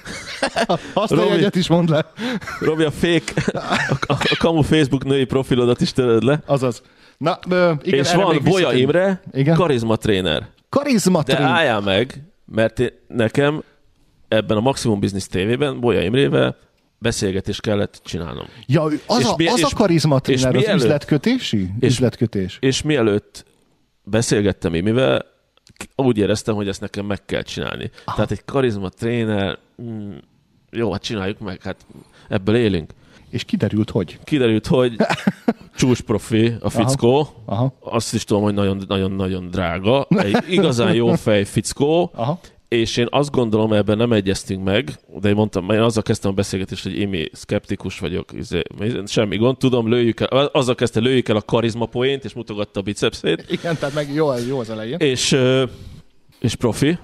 [0.95, 1.29] Azt a Robi.
[1.29, 2.13] jegyet is mondd le.
[2.61, 3.59] Robi a fake, a,
[4.07, 6.41] a, a kamu Facebook női profilodat is töröd le.
[6.47, 6.83] Azaz.
[7.19, 8.73] Na, ö, igen, és van Bolya.
[8.73, 9.55] Imre, Igen.
[9.57, 10.47] karizma tréner.
[10.69, 11.53] Karizma De tréner.
[11.53, 13.63] álljál meg, mert én, nekem
[14.29, 16.57] ebben a Maximum Business TV-ben Bolya Imrével
[16.99, 18.47] beszélgetést kellett csinálnom.
[18.67, 21.71] Ja, az, És a, mi- az és- a karizma tréner, az mielőtt- üzletkötési?
[21.81, 22.57] és- Üzletkötés.
[22.61, 23.45] És mielőtt
[24.05, 25.25] beszélgettem Imivel,
[25.97, 27.91] úgy éreztem, hogy ezt nekem meg kell csinálni.
[28.05, 28.17] Aha.
[28.17, 30.13] Tehát egy karizma tréner, mm,
[30.71, 31.87] jó, hát csináljuk meg, hát
[32.29, 32.93] ebből élünk.
[33.31, 34.19] És kiderült, hogy.
[34.25, 34.97] Kiderült, hogy
[35.77, 37.77] csúcs profi a fickó, Aha.
[37.81, 42.41] azt is tudom, hogy nagyon-nagyon-nagyon drága, egy igazán jó fej fickó, Aha.
[42.69, 44.91] És én azt gondolom, ebben nem egyeztünk meg,
[45.21, 48.63] de én mondtam, én azzal kezdtem a beszélgetést, hogy Imi, szkeptikus vagyok, izé,
[49.07, 52.83] semmi gond, tudom, lőjük el, azzal kezdte, lőjük el a karizma poént, és mutogatta a
[52.83, 54.99] bicepszét, Igen, tehát meg jó, jó az elején.
[54.99, 55.37] és,
[56.39, 56.99] és profi,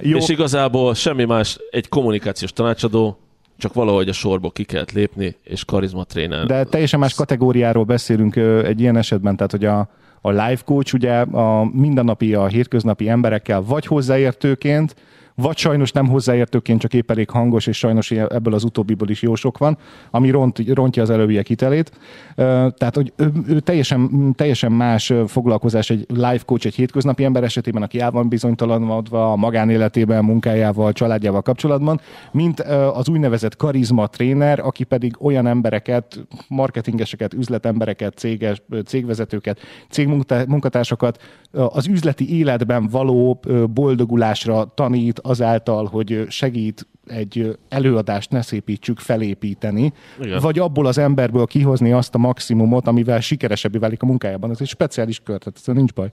[0.00, 3.18] Jó, és igazából semmi más, egy kommunikációs tanácsadó,
[3.60, 6.46] csak valahogy a sorból ki kellett lépni, és karizma tréner.
[6.46, 9.88] de teljesen más kategóriáról beszélünk egy ilyen esetben, tehát hogy a,
[10.20, 14.94] a life coach ugye a mindennapi, a hétköznapi emberekkel vagy hozzáértőként,
[15.40, 19.34] vagy sajnos nem hozzáértőként, csak épp elég hangos, és sajnos ebből az utóbbiból is jó
[19.34, 19.78] sok van,
[20.10, 21.92] ami ront, rontja az előbbiek hitelét.
[22.34, 27.82] Tehát, hogy ő, ő teljesen, teljesen más foglalkozás egy life coach egy hétköznapi ember esetében,
[27.82, 32.00] aki el van bizonytalanodva a magánéletében, munkájával, családjával kapcsolatban,
[32.32, 32.60] mint
[32.94, 39.58] az úgynevezett karizma tréner, aki pedig olyan embereket, marketingeseket, üzletembereket, céges, cégvezetőket,
[39.90, 41.22] cégmunkatársakat
[41.52, 43.40] az üzleti életben való
[43.74, 50.40] boldogulásra tanít azáltal, hogy segít egy előadást ne szépítsük felépíteni, Igen.
[50.40, 54.50] vagy abból az emberből kihozni azt a maximumot, amivel sikeresebbé válik a munkájában.
[54.50, 56.10] Ez egy speciális kör, tehát ez nincs baj.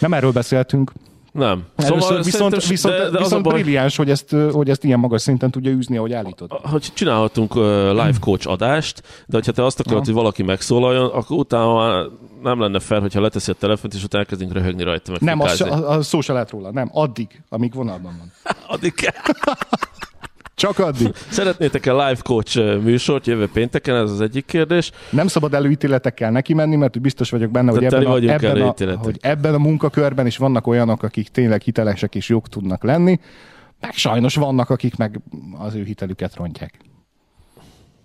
[0.00, 0.92] Nem erről beszéltünk.
[1.38, 1.64] Nem.
[1.76, 5.50] Szóval viszont, viszont, de- de a viszont brilliáns, hogy ezt, hogy ezt ilyen magas szinten
[5.50, 6.52] tudja űzni, ahogy állítod.
[6.52, 10.06] hogy csinálhatunk live coach adást, de hogyha te azt akarod, Aha.
[10.06, 12.04] hogy valaki megszólaljon, akkor utána már
[12.42, 15.56] nem lenne fel, hogyha leteszi a telefont, és utána elkezdünk röhögni rajta, meg Nem, az,
[15.56, 16.70] se- az szó se lehet róla.
[16.70, 18.32] Nem, addig, amíg vonalban van.
[18.74, 19.12] Addig kell.
[20.58, 21.14] Csak addig.
[21.28, 23.96] Szeretnétek-e live coach uh, műsort jövő pénteken?
[23.96, 24.90] Ez az egyik kérdés.
[25.10, 29.18] Nem szabad előítéletekkel neki menni, mert biztos vagyok benne, hogy ebben a, ebben, a, hogy
[29.20, 33.20] ebben a munkakörben is vannak olyanok, akik tényleg hitelesek és jók tudnak lenni,
[33.80, 35.20] meg sajnos vannak, akik meg
[35.58, 36.74] az ő hitelüket rontják.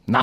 [0.05, 0.21] Na,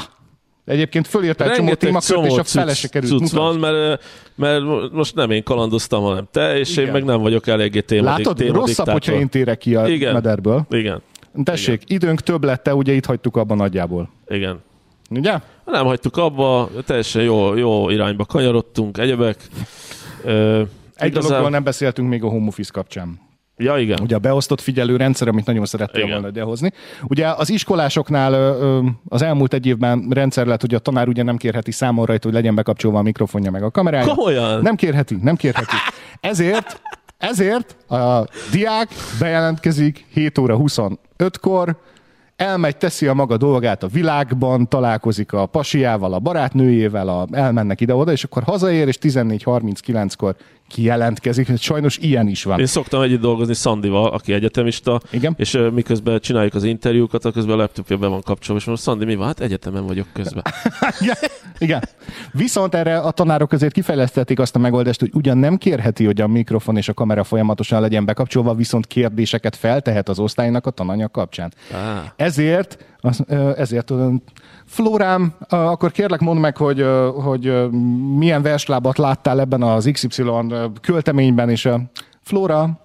[0.65, 3.13] egyébként fölírtál egy csomó témakört, és a fele se került.
[3.13, 4.03] cucc van, mert,
[4.35, 4.63] mert
[4.93, 6.87] most nem én kalandoztam, hanem te, és Igen.
[6.87, 8.69] én meg nem vagyok eléggé témadik, Látod, témadiktátor.
[8.69, 10.13] rosszabb, hogyha én térek ki a Igen.
[10.13, 10.67] mederből.
[10.71, 11.03] Igen,
[11.45, 14.11] Tessék, időnk több lett, ugye itt hagytuk abban nagyjából.
[14.29, 14.61] igen.
[15.11, 15.35] Ugye?
[15.65, 19.37] Nem hagytuk abba, teljesen jó, jó irányba kanyarodtunk, egyebek.
[20.25, 20.59] Ö,
[20.97, 23.21] Egy igazán- dologról nem beszéltünk még a home office kapcsán.
[23.57, 23.99] Ja, igen.
[24.03, 26.13] Ugye a beosztott figyelő rendszer, amit nagyon szerettél Igen.
[26.13, 26.73] volna idehozni.
[27.09, 28.35] Ugye az iskolásoknál
[29.09, 32.37] az elmúlt egy évben rendszer lett, hogy a tanár ugye nem kérheti számon rajta, hogy
[32.37, 34.15] legyen bekapcsolva a mikrofonja meg a kamerája.
[34.15, 34.63] Komolyan?
[34.63, 35.75] Nem kérheti, nem kérheti.
[36.21, 36.81] Ezért,
[37.21, 41.77] ezért a diák bejelentkezik 7 óra 25-kor,
[42.41, 48.13] elmegy, teszi a maga dolgát a világban, találkozik a pasiával, a barátnőjével, a, elmennek ide-oda,
[48.13, 50.37] és akkor hazaér, és 14.39-kor
[50.71, 51.59] kijelentkezik.
[51.59, 52.59] Sajnos ilyen is van.
[52.61, 55.35] Én szoktam együtt dolgozni Szandival, aki egyetemista, Igen.
[55.37, 59.05] és miközben csináljuk az interjúkat, akkor közben a laptopja be van kapcsolva, és mondom, Szandi,
[59.05, 59.27] mi van?
[59.27, 60.43] Hát egyetemen vagyok közben.
[61.01, 61.17] Igen,
[61.59, 61.83] igen.
[62.33, 66.27] Viszont erre a tanárok azért kifejlesztették azt a megoldást, hogy ugyan nem kérheti, hogy a
[66.27, 71.53] mikrofon és a kamera folyamatosan legyen bekapcsolva, viszont kérdéseket feltehet az osztálynak a tananyag kapcsán.
[71.73, 72.13] Á.
[72.31, 72.85] Ezért,
[73.57, 74.23] ezért tudom,
[74.67, 76.85] Flórám, akkor kérlek mondd meg, hogy,
[77.25, 77.71] hogy
[78.17, 80.23] milyen verslábat láttál ebben az XY
[80.81, 81.75] költeményben, és ö,
[82.23, 82.81] Flóra,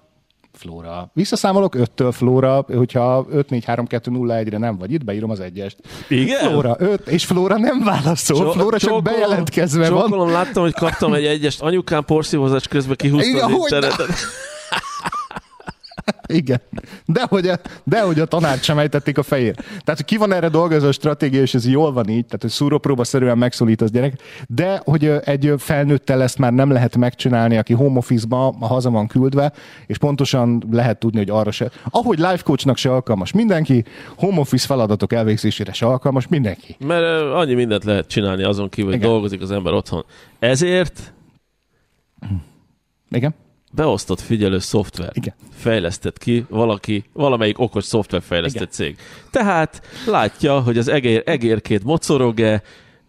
[0.52, 1.10] Flóra.
[1.12, 5.40] Visszaszámolok 5-től Flóra, hogyha 5 4 3 2 0 1-re nem vagy itt, beírom az
[5.40, 5.76] egyest.
[6.08, 6.48] Igen?
[6.48, 8.36] Flóra 5, és Flóra nem válaszol.
[8.36, 10.00] Csó- Flóra csak csókolom- bejelentkezve van.
[10.00, 14.06] Csókolom, láttam, hogy kaptam egy egyest, anyukám porszívózás közben kihúzta Igen, az hogy.
[16.26, 16.60] Igen.
[17.04, 19.54] De hogy, a, de hogy a tanárt sem ejtették a fejére.
[19.54, 23.04] Tehát, hogy ki van erre dolgozó stratégia, és ez jól van így, tehát, hogy szúrópróba
[23.04, 27.98] szerűen megszólít az gyerek, de hogy egy felnőttel ezt már nem lehet megcsinálni, aki home
[27.98, 29.52] office-ba haza van küldve,
[29.86, 31.70] és pontosan lehet tudni, hogy arra se.
[31.90, 33.84] Ahogy life coachnak se alkalmas mindenki,
[34.16, 36.76] home office feladatok elvégzésére se alkalmas mindenki.
[36.86, 39.10] Mert annyi mindent lehet csinálni azon kívül, hogy Igen.
[39.10, 40.04] dolgozik az ember otthon.
[40.38, 41.14] Ezért
[43.10, 43.34] Igen?
[43.76, 45.34] Beosztott figyelő szoftver Igen.
[45.54, 48.96] fejlesztett ki valaki, valamelyik okos szoftverfejlesztett cég.
[49.30, 52.62] Tehát látja, hogy az egér, egérkét mocorog-e,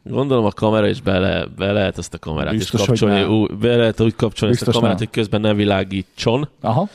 [0.10, 3.76] Gondolom a kamera is bele, be lehet ezt a kamerát Biztos, is kapcsolni, ú, be
[3.76, 5.08] lehet úgy kapcsolni ezt Biztos a kamerát, nem.
[5.08, 6.90] hogy közben ne világítson, Aha.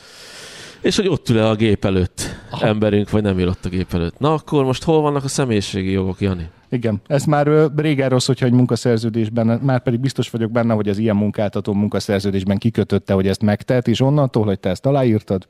[0.80, 2.66] és hogy ott ül-e a gép előtt Aha.
[2.66, 4.18] emberünk, vagy nem ül ott a gép előtt.
[4.18, 6.50] Na akkor most hol vannak a személyiségi jogok, Jani?
[6.72, 10.98] Igen, ez már régen rossz, hogyha egy munkaszerződésben, már pedig biztos vagyok benne, hogy az
[10.98, 15.48] ilyen munkáltató munkaszerződésben kikötötte, hogy ezt megtehet, és onnantól, hogy te ezt aláírtad,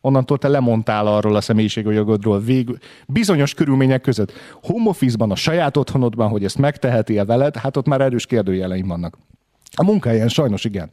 [0.00, 4.32] onnantól te lemondtál arról a személyiségjogodról végül, bizonyos körülmények között.
[4.62, 9.18] Home office-ban, a saját otthonodban, hogy ezt megteheti-e veled, hát ott már erős kérdőjeleim vannak.
[9.76, 10.90] A munkahelyen sajnos igen.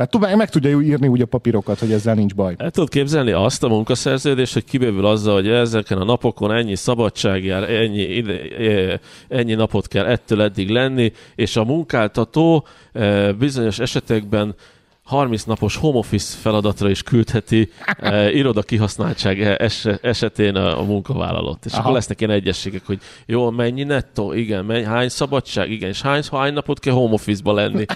[0.00, 2.54] Tehát tud- meg tudja írni úgy a papírokat, hogy ezzel nincs baj.
[2.58, 7.44] El tudod képzelni azt a munkaszerződést, hogy kibővül azzal, hogy ezeken a napokon ennyi szabadság
[7.44, 8.98] jár, ennyi, ide, eh,
[9.28, 14.54] ennyi napot kell ettől eddig lenni, és a munkáltató eh, bizonyos esetekben
[15.02, 21.64] 30 napos home office feladatra is küldheti eh, iroda kihasználtság es- esetén a, a munkavállalót.
[21.64, 21.80] És Aha.
[21.80, 26.22] akkor lesznek ilyen egyességek, hogy jó, mennyi nettó, igen, mennyi, hány szabadság, igen, és hány,
[26.30, 27.84] hány napot kell home office-ba lenni.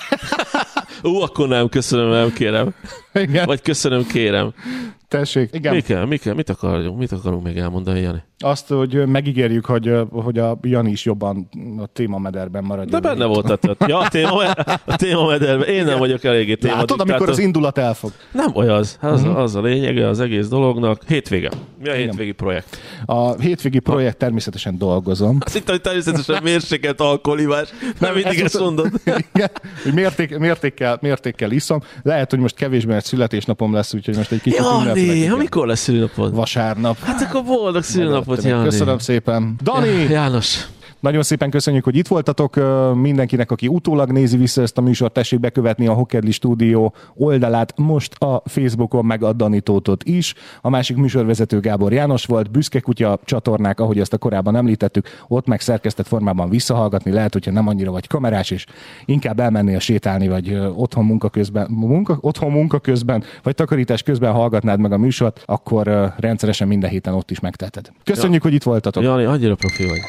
[1.05, 2.75] Ú, akkor nem, köszönöm, nem kérem.
[3.15, 4.55] Igen, Vagy köszönöm, kérem.
[5.19, 5.51] Tessék.
[5.53, 5.75] Igen.
[5.75, 8.23] Mi kell, mi kell, mit akarunk, mit akarunk még elmondani, Jani?
[8.39, 11.49] Azt, hogy megígérjük, hogy, hogy a Jani is jobban
[11.79, 13.01] a témamederben maradjon.
[13.01, 13.85] De benne volt a tört.
[13.89, 14.51] Ja, a téma,
[14.85, 15.69] a téma mederben.
[15.69, 16.75] Én nem vagyok eléggé téma.
[16.75, 18.13] Látod, amikor az indulat elfog.
[18.33, 21.03] Nem olyan, az, az, az a lényege az egész dolognak.
[21.07, 21.51] Hétvége.
[21.83, 22.09] Mi a Igen.
[22.09, 22.79] hétvégi projekt?
[23.05, 25.39] A hétvégi projekt természetesen dolgozom.
[25.45, 27.69] Azt hittem, hogy természetesen mérsékelt alkoholivás.
[27.99, 28.91] Nem mindig ezt mondod.
[29.35, 29.51] Igen,
[29.83, 31.81] hogy mérték, mértékkel, mértékkel iszom.
[32.03, 34.61] Lehet, hogy most kevésbé, mert születésnapom lesz, úgyhogy most egy kicsit
[35.07, 35.39] Jani, ünnepleg.
[35.39, 36.35] amikor lesz szülnapod?
[36.35, 36.97] Vasárnap.
[37.03, 38.65] Hát akkor boldog szülnapot, Jani.
[38.65, 39.55] Köszönöm szépen.
[39.63, 40.65] Dani, Ja, János.
[41.05, 42.61] Nagyon szépen köszönjük, hogy itt voltatok.
[42.95, 48.15] Mindenkinek, aki utólag nézi vissza ezt a műsort, tessék bekövetni a Hokedli Stúdió oldalát most
[48.15, 50.35] a Facebookon, meg a Danitótot is.
[50.61, 55.47] A másik műsorvezető Gábor János volt, Büszke Kutya csatornák, ahogy ezt a korábban említettük, ott
[55.47, 58.67] meg szerkesztett formában visszahallgatni lehet, hogyha nem annyira vagy kamerás, és
[59.05, 64.81] inkább elmennél sétálni, vagy otthon munka közben, munka, otthon munka közben, vagy takarítás közben hallgatnád
[64.81, 67.93] meg a műsort, akkor rendszeresen minden héten ott is megteheted.
[68.05, 68.49] Köszönjük, ja.
[68.49, 69.03] hogy itt voltatok.
[69.03, 70.01] Jani, annyira profi vagy.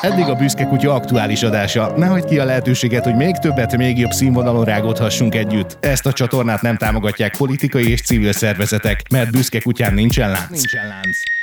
[0.00, 1.92] Eddig a Büszke Kutya aktuális adása.
[1.96, 5.78] Ne hagyd ki a lehetőséget, hogy még többet, még jobb színvonalon rágódhassunk együtt.
[5.80, 10.50] Ezt a csatornát nem támogatják politikai és civil szervezetek, mert Büszke Kutyán nincsen lánc.
[10.50, 11.35] Nincsen lánc.